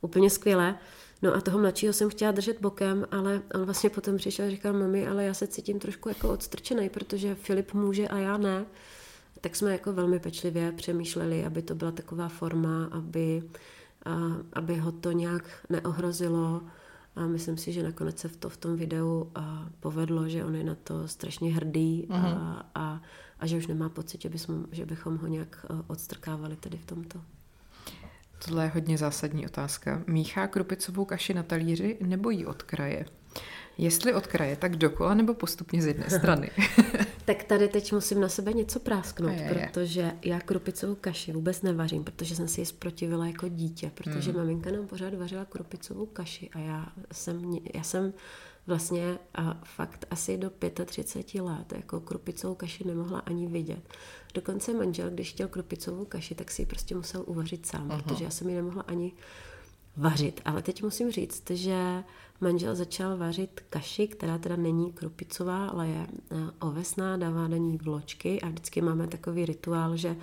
[0.00, 0.78] úplně skvěle.
[1.24, 4.72] No a toho mladšího jsem chtěla držet bokem, ale on vlastně potom přišel a říkal,
[4.72, 8.66] mami, ale já se cítím trošku jako odstrčený, protože Filip může a já ne.
[9.40, 13.42] Tak jsme jako velmi pečlivě přemýšleli, aby to byla taková forma, aby,
[14.04, 16.62] a, aby ho to nějak neohrozilo.
[17.16, 20.56] A myslím si, že nakonec se v, to, v tom videu a, povedlo, že on
[20.56, 22.38] je na to strašně hrdý a, mhm.
[22.74, 23.02] a,
[23.40, 27.20] a že už nemá pocit, že, bychom, že bychom ho nějak odstrkávali tady v tomto.
[28.44, 30.02] Tohle je hodně zásadní otázka.
[30.06, 33.06] Míchá krupicovou kaši na talíři nebo jí od kraje?
[33.78, 36.50] Jestli od kraje, tak dokola nebo postupně z jedné strany?
[37.24, 39.70] tak tady teď musím na sebe něco prásknout, je, je.
[39.72, 44.38] protože já krupicovou kaši vůbec nevařím, protože jsem si ji zprotivila jako dítě, protože mm.
[44.38, 48.12] maminka nám pořád vařila krupicovou kaši a já jsem, já jsem
[48.66, 50.50] vlastně a fakt asi do
[50.84, 53.88] 35 let jako krupicovou kaši nemohla ani vidět.
[54.34, 58.02] Dokonce manžel, když chtěl krupicovou kaši, tak si ji prostě musel uvařit sám, Aha.
[58.02, 59.12] protože já jsem ji nemohla ani
[59.96, 60.40] vařit.
[60.44, 62.04] Ale teď musím říct, že
[62.40, 67.76] manžel začal vařit kaši, která teda není krupicová, ale je eh, ovesná, dává na ní
[67.76, 70.16] vločky a vždycky máme takový rituál, že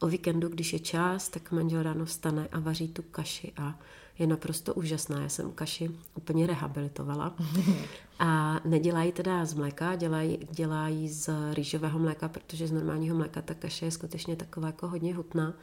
[0.00, 3.78] o víkendu, když je čas, tak manžel ráno vstane a vaří tu kaši a
[4.18, 5.22] je naprosto úžasná.
[5.22, 7.34] Já jsem kaši úplně rehabilitovala.
[8.18, 13.54] A nedělají teda z mléka, dělají, dělají z rýžového mléka, protože z normálního mléka ta
[13.54, 15.54] kaše je skutečně taková jako hodně hutná.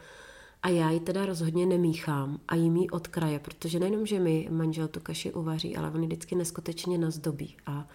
[0.63, 4.47] A já ji teda rozhodně nemíchám a jím ji od kraje, protože nejenom, že mi
[4.51, 7.57] manžel tu kaši uvaří, ale on ji vždycky neskutečně nazdobí.
[7.65, 7.87] A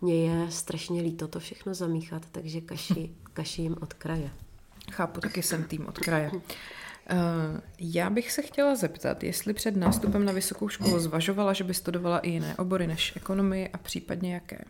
[0.00, 4.30] mně je strašně líto to všechno zamíchat, takže kaši, kaši jim od kraje.
[4.92, 6.30] Chápu, taky jsem tým od kraje.
[7.06, 11.74] Eh, já bych se chtěla zeptat, jestli před nástupem na vysokou školu zvažovala, že by
[11.74, 14.64] studovala i jiné obory než ekonomii a případně jaké?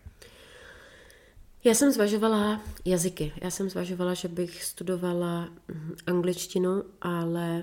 [1.65, 3.33] Já jsem zvažovala jazyky.
[3.43, 7.63] Já jsem zvažovala, že bych studovala hm, angličtinu, ale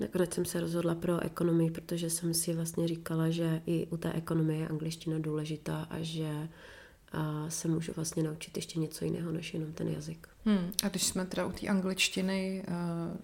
[0.00, 4.12] nakonec jsem se rozhodla pro ekonomii, protože jsem si vlastně říkala, že i u té
[4.12, 6.48] ekonomie je angličtina důležitá a že
[7.12, 10.28] a se můžu vlastně naučit ještě něco jiného než jenom ten jazyk.
[10.44, 10.72] Hmm.
[10.82, 13.16] A když jsme teda u té angličtiny, uh,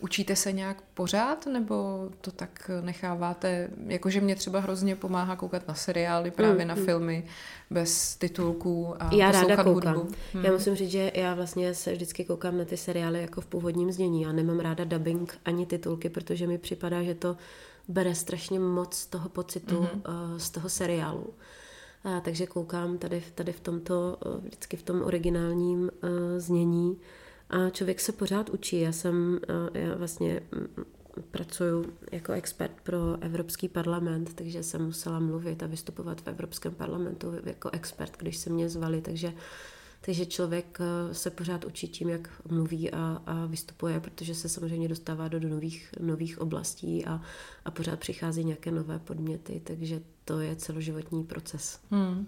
[0.00, 5.74] Učíte se nějak pořád, nebo to tak necháváte, jakože mě třeba hrozně pomáhá koukat na
[5.74, 6.84] seriály, právě mm, na mm.
[6.84, 7.24] filmy
[7.70, 9.94] bez titulků a Já ráda koukám.
[9.94, 10.14] Hudbu.
[10.32, 10.44] Hmm.
[10.44, 13.92] Já musím říct, že já vlastně se vždycky koukám na ty seriály jako v původním
[13.92, 14.22] znění.
[14.22, 17.36] Já nemám ráda dubbing ani titulky, protože mi připadá, že to
[17.88, 20.36] bere strašně moc toho pocitu mm-hmm.
[20.36, 21.34] z toho seriálu.
[22.04, 25.90] A, takže koukám tady, tady v tomto, uh, vždycky v tom originálním uh,
[26.38, 26.98] znění
[27.50, 28.80] a člověk se pořád učí.
[28.80, 29.40] Já jsem,
[29.74, 30.84] eh, já vlastně mm,
[31.30, 37.34] pracuji jako expert pro Evropský parlament, takže jsem musela mluvit a vystupovat v Evropském parlamentu
[37.44, 39.32] jako expert, když se mě zvali, takže
[40.00, 44.88] takže člověk eh, se pořád učí tím, jak mluví a, a vystupuje, protože se samozřejmě
[44.88, 47.20] dostává do nových, nových oblastí a,
[47.64, 51.80] a pořád přichází nějaké nové podměty, takže to je celoživotní proces.
[51.90, 52.26] Hmm.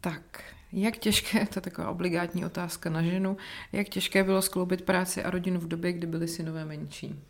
[0.00, 0.42] Tak,
[0.72, 3.36] jak těžké, to je taková obligátní otázka na ženu,
[3.72, 7.20] jak těžké bylo skloubit práci a rodinu v době, kdy byly synové menší?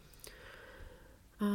[1.41, 1.47] A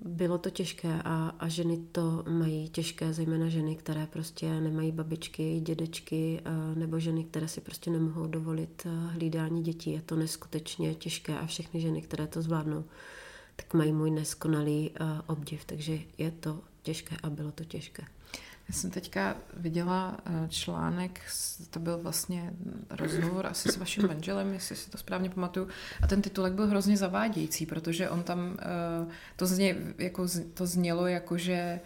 [0.00, 5.60] bylo to těžké a, a ženy to mají těžké, zejména ženy, které prostě nemají babičky,
[5.60, 6.42] dědečky
[6.74, 9.92] nebo ženy, které si prostě nemohou dovolit hlídání dětí.
[9.92, 12.84] Je to neskutečně těžké a všechny ženy, které to zvládnou,
[13.56, 14.90] tak mají můj neskonalý
[15.26, 18.04] obdiv, takže je to těžké a bylo to těžké.
[18.68, 21.20] Já jsem teďka viděla eh, článek,
[21.70, 22.52] to byl vlastně
[22.90, 25.68] rozhovor asi s vaším manželem, jestli si to správně pamatuju,
[26.02, 29.06] a ten titulek byl hrozně zavádějící, protože on tam, eh,
[29.36, 31.80] to, zně, jako, to znělo jako, že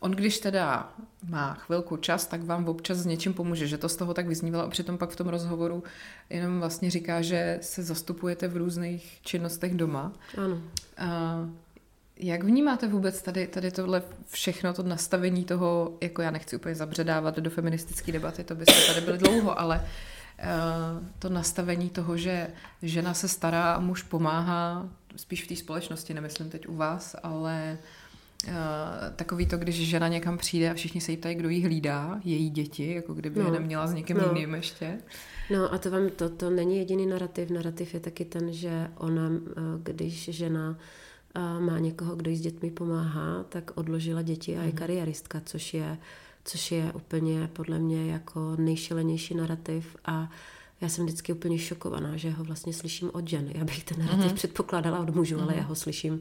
[0.00, 0.92] on když teda
[1.28, 4.64] má chvilku čas, tak vám občas s něčím pomůže, že to z toho tak vyznívalo
[4.64, 5.84] a přitom pak v tom rozhovoru
[6.30, 10.12] jenom vlastně říká, že se zastupujete v různých činnostech doma.
[10.36, 10.58] Ano.
[10.98, 11.48] A
[12.22, 17.38] jak vnímáte vůbec tady, tady tohle všechno, to nastavení toho, jako já nechci úplně zabředávat
[17.38, 19.86] do feministické debaty, to byste tady byli dlouho, ale
[20.38, 22.46] uh, to nastavení toho, že
[22.82, 27.78] žena se stará a muž pomáhá, spíš v té společnosti, nemyslím teď u vás, ale
[28.48, 28.54] uh,
[29.16, 32.50] takový to, když žena někam přijde a všichni se jí ptají, kdo jí hlídá, její
[32.50, 33.46] děti, jako kdyby no.
[33.46, 34.24] je neměla s někým no.
[34.28, 34.98] jiným ještě.
[35.50, 37.50] No a to vám, to, to není jediný narrativ.
[37.50, 40.78] Narrativ je taky ten, že ona, eh, když žena
[41.34, 44.76] a má někoho, kdo jí s dětmi pomáhá, tak odložila děti a je mhm.
[44.76, 45.98] kariéristka, což je,
[46.44, 50.30] což je úplně podle mě jako nejšilenější narrativ a
[50.80, 53.50] já jsem vždycky úplně šokovaná, že ho vlastně slyším od žen.
[53.54, 54.34] Já bych ten narrativ mm-hmm.
[54.34, 55.42] předpokládala od mužů, mm-hmm.
[55.42, 56.20] ale já ho slyším,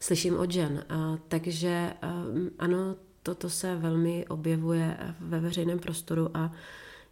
[0.00, 0.84] slyším od žen.
[0.88, 2.24] A, takže a,
[2.58, 6.52] ano, toto se velmi objevuje ve veřejném prostoru a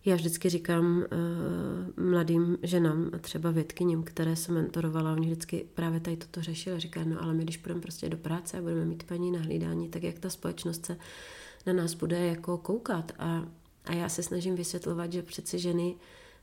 [0.04, 6.16] já vždycky říkám uh, mladým ženám, třeba vědkyním, které jsem mentorovala, oni vždycky právě tady
[6.16, 6.80] toto řešili.
[6.80, 9.88] Říkají, no ale my když půjdeme prostě do práce a budeme mít paní na hlídání,
[9.88, 10.96] tak jak ta společnost se
[11.66, 13.12] na nás bude jako koukat.
[13.18, 13.48] A,
[13.84, 15.94] a já se snažím vysvětlovat, že přeci ženy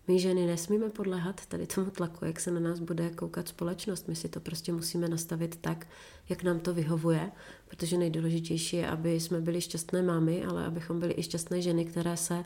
[0.10, 4.08] my ženy nesmíme podléhat tady tomu tlaku, jak se na nás bude koukat společnost.
[4.08, 5.88] My si to prostě musíme nastavit tak,
[6.30, 7.32] jak nám to vyhovuje,
[7.68, 12.18] protože nejdůležitější je, aby jsme byli šťastné mámy, ale abychom byli i šťastné ženy, které
[12.18, 12.46] se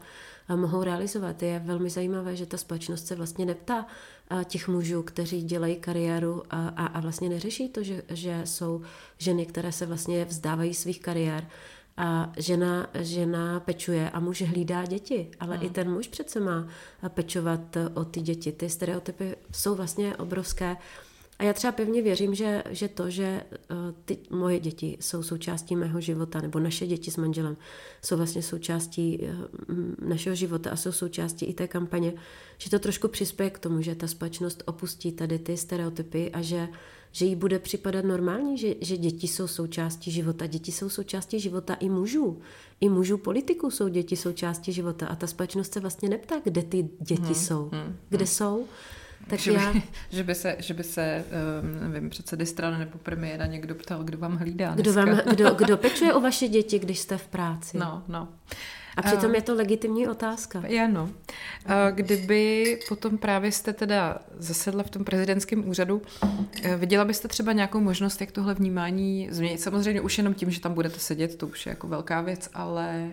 [0.49, 1.43] eh, mohou realizovat.
[1.43, 3.88] Je velmi zajímavé, že ta společnost se vlastně neptá
[4.32, 8.82] eh, těch mužů, kteří dělají kariéru a, a, a vlastně neřeší to, že, že jsou
[9.18, 11.47] ženy, které se vlastně vzdávají svých kariér
[11.97, 15.65] a žena, žena pečuje a muž hlídá děti, ale hmm.
[15.65, 16.67] i ten muž přece má
[17.07, 18.51] pečovat o ty děti.
[18.51, 20.77] Ty stereotypy jsou vlastně obrovské.
[21.39, 23.75] A já třeba pevně věřím, že, že to, že eh,
[24.05, 27.57] ty moje děti jsou součástí mého života, nebo naše děti s manželem
[28.01, 29.35] jsou vlastně součástí eh,
[30.07, 32.13] našeho života a jsou součástí i té kampaně,
[32.57, 36.67] že to trošku přispěje k tomu, že ta společnost opustí tady ty stereotypy a že
[37.16, 40.47] že jí bude připadat normální, že, že děti jsou součástí života.
[40.47, 42.41] Děti jsou součástí života i mužů.
[42.82, 45.07] I mužů politiků jsou děti součástí života.
[45.07, 47.70] A ta společnost se vlastně neptá, kde ty děti hmm, jsou.
[47.74, 48.28] Hmm, kde hmm.
[48.28, 48.68] jsou.
[49.28, 49.74] Tak že, já...
[49.74, 51.26] by, že, by se, že by se,
[51.61, 55.78] um, nevím, předsedy strany nebo premiéra někdo ptal, kdo vám hlídá kdo, vám, kdo, kdo
[55.88, 57.78] pečuje o vaše děti, když jste v práci?
[57.78, 58.28] No, no.
[58.97, 60.63] A přitom uh, je to legitimní otázka.
[60.83, 61.03] Ano.
[61.03, 61.11] Uh,
[61.91, 67.79] kdyby potom právě jste teda zasedla v tom prezidentském úřadu, uh, viděla byste třeba nějakou
[67.79, 69.61] možnost, jak tohle vnímání změnit?
[69.61, 73.11] Samozřejmě už jenom tím, že tam budete sedět, to už je jako velká věc, ale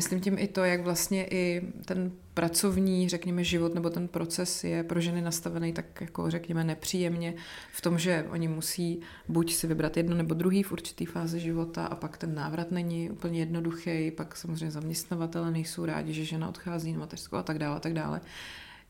[0.00, 4.84] Myslím tím i to, jak vlastně i ten pracovní, řekněme, život nebo ten proces je
[4.84, 7.34] pro ženy nastavený tak jako, řekněme, nepříjemně
[7.72, 11.86] v tom, že oni musí buď si vybrat jedno nebo druhý v určitý fázi života
[11.86, 16.92] a pak ten návrat není úplně jednoduchý, pak samozřejmě zaměstnavatele nejsou rádi, že žena odchází
[16.92, 18.20] na mateřskou a tak dále, a tak dále.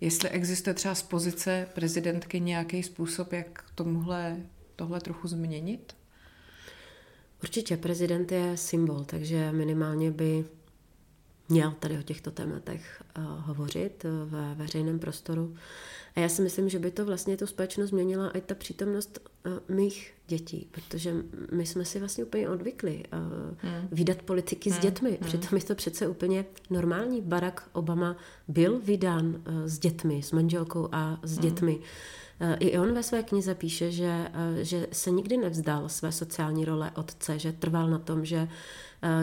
[0.01, 4.37] Jestli existuje třeba z pozice prezidentky nějaký způsob, jak tomuhle,
[4.77, 5.97] tohle trochu změnit?
[7.43, 10.45] Určitě prezident je symbol, takže minimálně by
[11.51, 15.55] měl tady o těchto tématech uh, hovořit uh, ve veřejném prostoru.
[16.17, 19.77] A já si myslím, že by to vlastně tu společnost změnila i ta přítomnost uh,
[19.77, 21.15] mých dětí, protože
[21.53, 23.03] my jsme si vlastně úplně odvykli
[23.63, 23.89] hmm.
[23.93, 24.79] vydat politiky hmm.
[24.79, 25.11] s dětmi.
[25.11, 25.29] Hmm.
[25.29, 27.21] Přitom je to přece úplně normální.
[27.21, 28.17] Barack Obama
[28.49, 31.43] byl vydán s dětmi, s manželkou a s hmm.
[32.59, 34.29] I on ve své knize píše, že,
[34.63, 38.49] že se nikdy nevzdal své sociální role otce, že trval na tom, že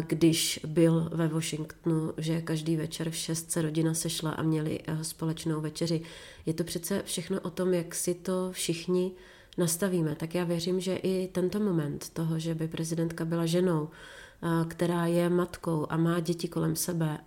[0.07, 5.03] když byl ve Washingtonu, že každý večer v 6 se rodina sešla a měli eh,
[5.03, 6.01] společnou večeři.
[6.45, 9.11] Je to přece všechno o tom, jak si to všichni
[9.57, 10.15] nastavíme.
[10.15, 15.05] Tak já věřím, že i tento moment toho, že by prezidentka byla ženou, eh, která
[15.05, 17.18] je matkou a má děti kolem sebe,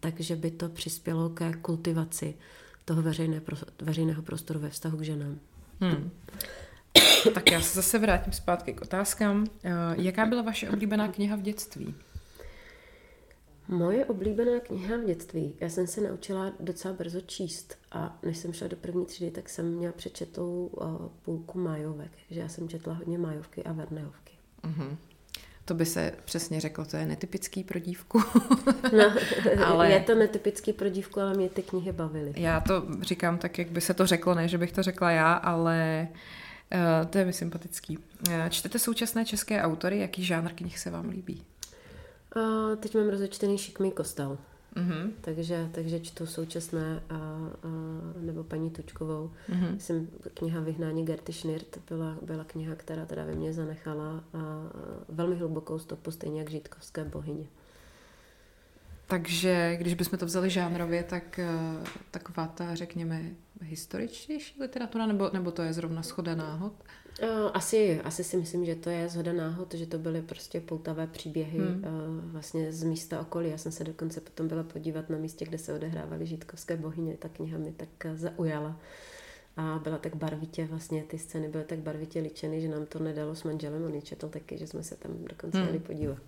[0.00, 2.34] takže by to přispělo ke kultivaci
[2.88, 3.42] toho veřejné,
[3.82, 5.38] veřejného prostoru ve vztahu k ženám.
[5.80, 6.10] Hmm.
[7.34, 9.46] Tak já se zase vrátím zpátky k otázkám.
[9.64, 11.94] Eh, jaká byla vaše oblíbená kniha v dětství?
[13.68, 15.54] Moje oblíbená kniha v dětství.
[15.60, 19.48] Já jsem se naučila docela brzo číst a než jsem šla do první třídy, tak
[19.48, 22.10] jsem měla přečetou uh, půlku májovek.
[22.30, 24.32] že já jsem četla hodně májovky a vernehovky.
[24.62, 24.96] Uh-huh.
[25.68, 28.18] To by se přesně řeklo, to je netypický pro dívku.
[28.98, 29.12] no,
[29.64, 29.90] ale...
[29.90, 32.32] je to netypický pro dívku, ale mě ty knihy bavily.
[32.36, 35.32] Já to říkám tak, jak by se to řeklo, ne, že bych to řekla já,
[35.32, 36.08] ale
[36.74, 37.98] uh, to je mi sympatický.
[37.98, 39.98] Uh, čtete současné české autory?
[39.98, 41.42] Jaký žánr knih se vám líbí?
[42.36, 44.38] Uh, teď mám rozečtený Šikmý kostel.
[44.78, 45.10] Uh-huh.
[45.20, 47.50] Takže, takže čtu současné a, a,
[48.20, 49.30] nebo paní Tučkovou.
[49.48, 49.76] Uh-huh.
[49.78, 54.70] Jsem kniha Vyhnání Gerty Schnirt byla, byla kniha, která teda ve mně zanechala a, a
[55.08, 57.46] velmi hlubokou stopu, stejně jak Žítkovské bohyně.
[59.06, 61.40] Takže když bychom to vzali žánrově, tak
[62.10, 63.22] taková ta, řekněme,
[63.62, 66.72] historičtější literatura, nebo, nebo to je zrovna schoda náhod?
[67.52, 71.58] Asi, asi si myslím, že to je zhoda náhod, že to byly prostě poutavé příběhy
[71.58, 72.20] hmm.
[72.32, 73.50] vlastně z místa okolí.
[73.50, 77.16] Já jsem se dokonce potom byla podívat na místě, kde se odehrávaly žítkovské bohyně.
[77.16, 78.80] Ta kniha mi tak zaujala.
[79.56, 83.34] A byla tak barvitě, vlastně ty scény byly tak barvitě ličeny, že nám to nedalo
[83.34, 85.66] s manželem, on četl taky, že jsme se tam dokonce hmm.
[85.66, 86.22] jeli podívat.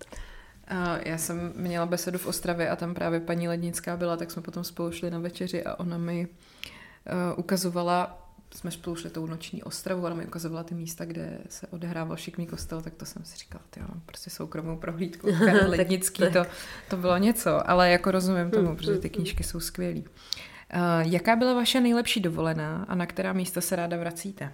[1.05, 4.63] Já jsem měla besedu v Ostravě a tam právě paní Lednická byla, tak jsme potom
[4.63, 8.20] spolu šli na večeři a ona mi uh, ukazovala,
[8.57, 12.47] jsme spolu šli tou noční Ostravu, ona mi ukazovala ty místa, kde se odehrával šikmý
[12.47, 16.45] kostel, tak to jsem si říkala, jo, prostě soukromou prohlídku, Karel Lednický, to,
[16.89, 20.01] to bylo něco, ale jako rozumím tomu, hmm, protože ty hmm, knížky jsou skvělý.
[20.01, 24.51] Uh, jaká byla vaše nejlepší dovolená a na která místa se ráda vracíte?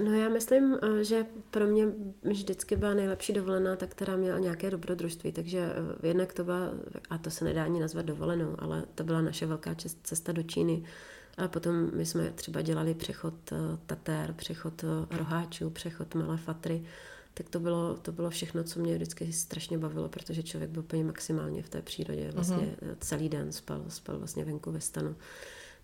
[0.00, 1.86] No já myslím, že pro mě
[2.22, 6.70] vždycky byla nejlepší dovolená ta, která měla nějaké dobrodružství, takže e, jednak to byla,
[7.10, 10.84] a to se nedá ani nazvat dovolenou, ale to byla naše velká cesta do Číny.
[11.36, 13.56] A potom my jsme třeba dělali přechod e,
[13.86, 16.82] Tatér, přechod e, Roháčů, přechod Malé Fatry,
[17.34, 21.04] tak to bylo, to bylo všechno, co mě vždycky strašně bavilo, protože člověk byl úplně
[21.04, 22.96] maximálně v té přírodě, vlastně uh-huh.
[23.00, 25.16] celý den spal, spal vlastně venku ve stanu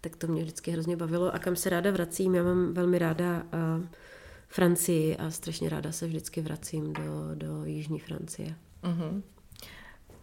[0.02, 1.34] tak to mě vždycky hrozně bavilo.
[1.34, 3.84] A kam se ráda vracím, já mám velmi ráda uh,
[4.48, 8.54] Francii a strašně ráda se vždycky vracím do, do Jižní Francie.
[8.82, 9.22] Uh-huh.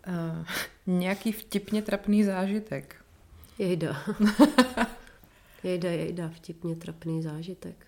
[0.08, 0.46] Uh,
[1.00, 2.96] nějaký vtipně trapný zážitek?
[3.58, 3.98] Jejda.
[5.64, 7.88] jejda, jejda, vtipně trapný zážitek.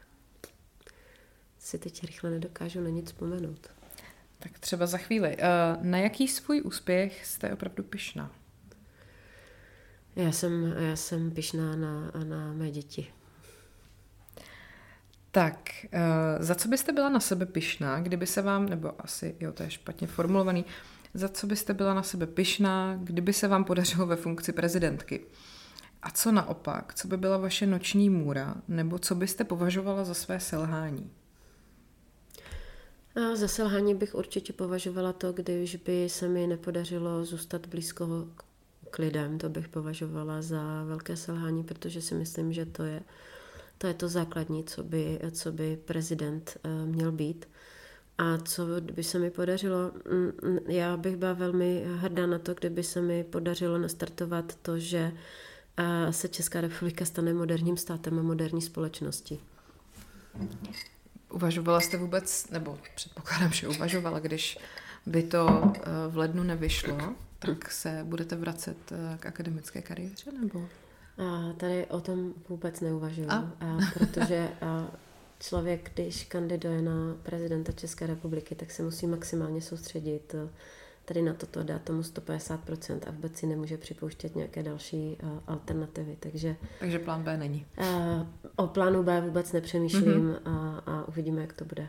[1.59, 3.67] Si teď rychle nedokážu na nic vzpomenout.
[4.39, 5.37] Tak třeba za chvíli.
[5.37, 8.31] Uh, na jaký svůj úspěch jste opravdu pyšná?
[10.15, 13.13] Já jsem, já jsem pišná na, na mé děti.
[15.31, 15.99] Tak, uh,
[16.39, 19.71] za co byste byla na sebe pišná, kdyby se vám, nebo asi, jo, to je
[19.71, 20.65] špatně formulovaný,
[21.13, 25.25] za co byste byla na sebe pišná, kdyby se vám podařilo ve funkci prezidentky?
[26.01, 30.39] A co naopak, co by byla vaše noční můra, nebo co byste považovala za své
[30.39, 31.11] selhání?
[33.15, 38.27] A za selhání bych určitě považovala to, když by se mi nepodařilo zůstat blízko
[38.91, 43.03] k lidem, to bych považovala za velké selhání, protože si myslím, že to je
[43.81, 47.49] to, je to základní, co by, co by prezident uh, měl být.
[48.17, 52.83] A co by se mi podařilo, mm, já bych byla velmi hrdá na to, kdyby
[52.83, 55.11] se mi podařilo nastartovat to, že
[55.79, 59.39] uh, se Česká republika stane moderním státem a moderní společností.
[61.29, 64.57] Uvažovala jste vůbec, nebo předpokládám, že uvažovala, když
[65.05, 65.73] by to uh,
[66.09, 66.97] v lednu nevyšlo,
[67.45, 70.65] tak se budete vracet eh, k akademické kariéře, nebo?
[71.17, 73.35] A tady o tom vůbec neuvažuji, a?
[73.59, 74.87] A, protože a
[75.39, 80.49] člověk, když kandiduje na prezidenta České republiky, tak se musí maximálně soustředit eh,
[81.13, 86.17] tady na toto, dát tomu 150% a vůbec si nemůže připouštět nějaké další uh, alternativy.
[86.19, 87.65] Takže, Takže plán B není.
[87.79, 87.85] Uh,
[88.55, 90.39] o plánu B vůbec nepřemýšlím mm-hmm.
[90.45, 91.87] a, a uvidíme, jak to bude.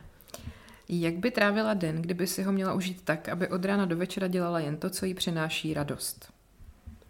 [0.89, 4.29] Jak by trávila den, kdyby si ho měla užít tak, aby od rána do večera
[4.29, 6.33] dělala jen to, co jí přináší radost?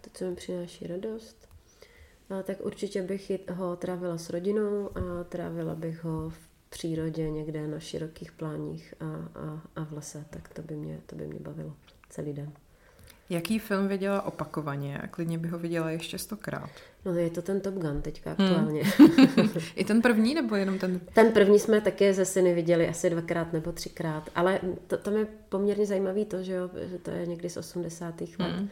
[0.01, 1.47] To, co mi přináší radost?
[2.29, 6.37] A tak určitě bych ho trávila s rodinou a trávila bych ho v
[6.69, 11.15] přírodě někde na širokých pláních a, a, a v lese, tak to by mě, to
[11.15, 11.73] by mě bavilo
[12.13, 12.51] celý den.
[13.29, 16.69] Jaký film viděla opakovaně a klidně by ho viděla ještě stokrát?
[17.05, 18.47] No je to ten Top Gun teďka hmm.
[18.47, 18.83] aktuálně.
[18.83, 19.49] Hmm.
[19.75, 20.99] I ten první nebo jenom ten?
[21.13, 25.27] Ten první jsme také ze syny viděli asi dvakrát nebo třikrát, ale to, tam je
[25.49, 28.21] poměrně zajímavý to, že, jo, že to je někdy z 80.
[28.21, 28.31] let.
[28.39, 28.69] Hmm.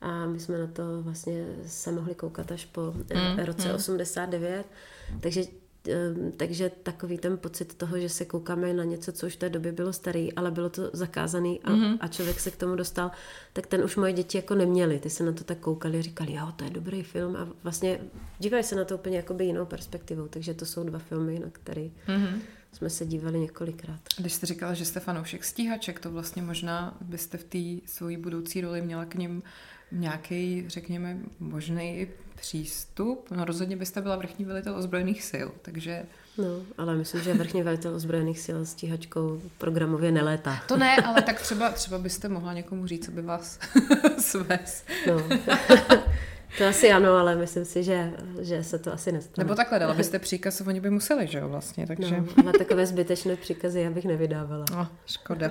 [0.00, 3.38] A my jsme na to vlastně se mohli koukat až po hmm.
[3.38, 3.76] roce hmm.
[3.76, 4.66] 89.
[5.20, 5.42] Takže
[6.36, 9.72] takže takový ten pocit toho, že se koukáme na něco, co už v té době
[9.72, 11.98] bylo starý, ale bylo to zakázaný a, mm-hmm.
[12.00, 13.10] a člověk se k tomu dostal,
[13.52, 14.98] tak ten už moje děti jako neměli.
[14.98, 18.00] Ty se na to tak koukali a říkali, jo, to je dobrý film a vlastně
[18.38, 21.82] dívali se na to úplně jakoby jinou perspektivou, takže to jsou dva filmy, na které
[21.82, 22.38] mm-hmm.
[22.72, 24.00] jsme se dívali několikrát.
[24.18, 28.60] Když jste říkala, že jste fanoušek stíhaček, to vlastně možná byste v té svojí budoucí
[28.60, 29.42] roli měla k ním
[29.92, 33.30] nějaký, řekněme, možný přístup.
[33.30, 36.02] No rozhodně byste byla vrchní velitel ozbrojených sil, takže...
[36.38, 36.44] No,
[36.78, 40.62] ale myslím, že vrchní velitel ozbrojených sil s stíhačkou programově nelétá.
[40.68, 43.58] To ne, ale tak třeba, třeba byste mohla někomu říct, co by vás
[44.18, 44.84] svez.
[45.06, 45.22] No.
[46.58, 49.44] To asi ano, ale myslím si, že, že se to asi nestane.
[49.44, 52.20] Nebo takhle, dala byste příkaz, oni by museli, že jo, vlastně, takže...
[52.20, 54.64] No, ale takové zbytečné příkazy já bych nevydávala.
[54.70, 55.50] No, škoda.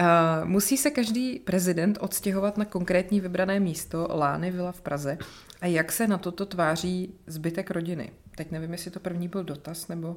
[0.00, 0.06] Uh,
[0.44, 5.18] musí se každý prezident odstěhovat na konkrétní vybrané místo Lány Vila v Praze.
[5.60, 8.12] A jak se na toto tváří zbytek rodiny?
[8.36, 10.16] Teď nevím, jestli to první byl dotaz, nebo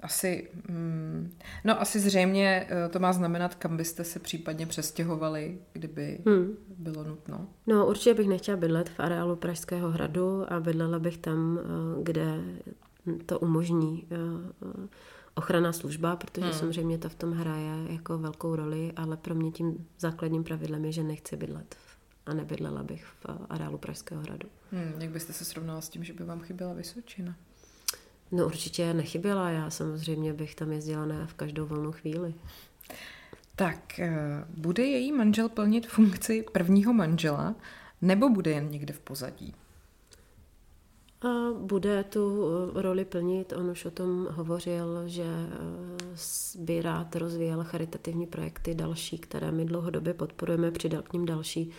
[0.00, 1.32] asi, mm,
[1.64, 6.56] no asi zřejmě eh, to má znamenat, kam byste se případně přestěhovali, kdyby hmm.
[6.78, 7.46] bylo nutno.
[7.66, 12.40] No určitě bych nechtěla bydlet v areálu Pražského hradu a bydlela bych tam, eh, kde
[13.26, 14.16] to umožní eh,
[15.34, 16.58] ochrana služba, protože hmm.
[16.58, 20.92] samozřejmě to v tom hraje jako velkou roli, ale pro mě tím základním pravidlem je,
[20.92, 21.76] že nechci bydlet
[22.28, 24.48] a nebydlela bych v areálu Pražského hradu.
[24.72, 27.34] Hmm, jak byste se srovnala s tím, že by vám chyběla Vysočina?
[28.32, 32.34] No určitě nechyběla, já samozřejmě bych tam jezdila ne v každou volnou chvíli.
[33.56, 37.54] Tak, eh, bude její manžel plnit funkci prvního manžela,
[38.02, 39.54] nebo bude jen někde v pozadí?
[41.22, 47.16] A bude tu eh, roli plnit, on už o tom hovořil, že eh, by rád
[47.16, 51.70] rozvíjel charitativní projekty další, které my dlouhodobě podporujeme, přidal k ním další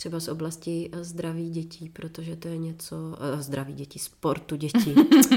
[0.00, 4.94] třeba z oblasti eh, zdraví dětí, protože to je něco, uh, zdraví dětí, sportu dětí.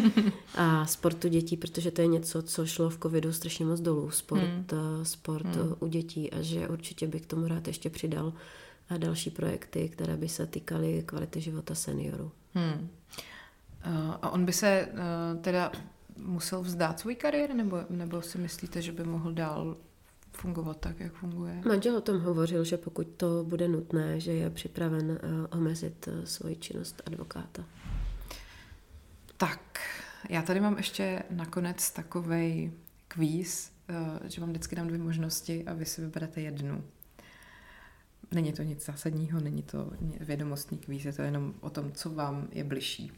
[0.55, 4.41] a sportu dětí, protože to je něco, co šlo v covidu strašně moc dolů, sport,
[4.41, 5.05] hmm.
[5.05, 5.75] sport hmm.
[5.79, 8.33] u dětí a že určitě bych k tomu rád ještě přidal
[8.89, 12.31] a další projekty, které by se týkaly kvality života seniorů.
[12.53, 12.89] Hmm.
[14.21, 14.87] A on by se
[15.41, 15.71] teda
[16.17, 19.77] musel vzdát svůj kariéru, nebo, nebo si myslíte, že by mohl dál
[20.33, 21.61] fungovat tak, jak funguje.
[21.67, 25.17] Manžel o tom hovořil, že pokud to bude nutné, že je připraven uh,
[25.51, 27.65] omezit uh, svoji činnost advokáta.
[29.37, 29.79] Tak,
[30.29, 32.71] já tady mám ještě nakonec takovej
[33.07, 36.83] kvíz, uh, že vám vždycky dám dvě možnosti a vy si vyberete jednu.
[38.31, 42.47] Není to nic zásadního, není to vědomostní kvíz, je to jenom o tom, co vám
[42.51, 43.11] je bližší.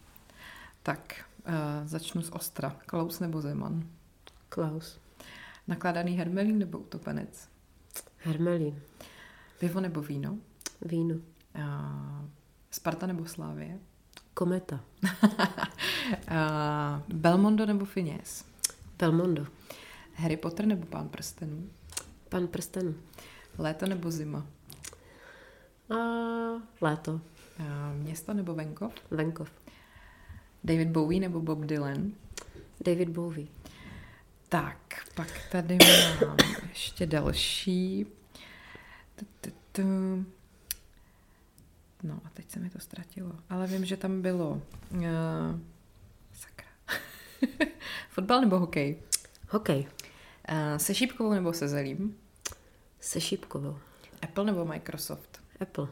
[0.84, 1.26] Tak,
[1.86, 2.78] začnu z Ostra.
[2.86, 3.90] Klaus nebo Zeman?
[4.50, 5.00] Klaus.
[5.68, 7.50] Nakládaný hermelín nebo utopenec?
[8.18, 8.82] Hermelín.
[9.60, 10.38] Pivo nebo víno?
[10.82, 11.16] Víno.
[11.16, 12.26] Uh,
[12.72, 13.80] Sparta nebo Slávie?
[14.34, 14.80] Kometa.
[16.32, 18.46] uh, Belmondo nebo Finěs?
[19.00, 19.48] Belmondo.
[20.14, 21.70] Harry Potter nebo Pán prstenů?
[22.30, 22.96] Pán prstenů.
[23.58, 24.46] Léto nebo zima?
[25.90, 27.12] Uh, léto.
[27.60, 28.94] Uh, město nebo venkov?
[29.12, 29.50] Venkov.
[30.64, 32.12] David Bowie nebo Bob Dylan?
[32.86, 33.48] David Bowie.
[34.56, 35.78] Tak, pak tady
[36.18, 36.38] mám
[36.70, 38.06] ještě další.
[42.04, 43.32] No a teď se mi to ztratilo.
[43.50, 44.62] Ale vím, že tam bylo...
[44.92, 45.02] Uh,
[46.34, 46.68] sakra.
[48.10, 48.98] Fotbal nebo hokej?
[49.50, 49.88] Hokej.
[50.52, 52.18] Uh, se šípkovou nebo se zelím?
[53.00, 53.80] Se šípkovou.
[54.22, 55.42] Apple nebo Microsoft?
[55.60, 55.88] Apple.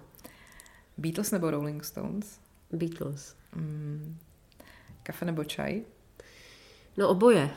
[0.98, 2.40] Beatles nebo Rolling Stones?
[2.72, 3.36] Beatles.
[3.56, 4.18] Mm,
[5.04, 5.82] kafe nebo čaj?
[6.98, 7.50] No oboje.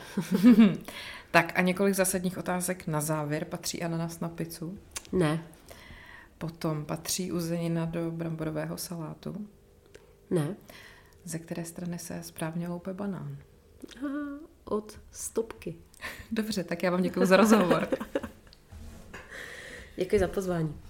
[1.31, 3.45] tak a několik zásadních otázek na závěr.
[3.45, 4.77] Patří ananas na pizzu?
[5.11, 5.43] Ne.
[6.37, 9.47] Potom patří uzenina do bramborového salátu.
[10.29, 10.55] Ne.
[11.25, 13.37] Ze které strany se správně loupe banán?
[13.97, 15.75] Aha, od stopky.
[16.31, 17.87] Dobře, tak já vám děkuji za rozhovor.
[19.95, 20.86] Děkuji za pozvání.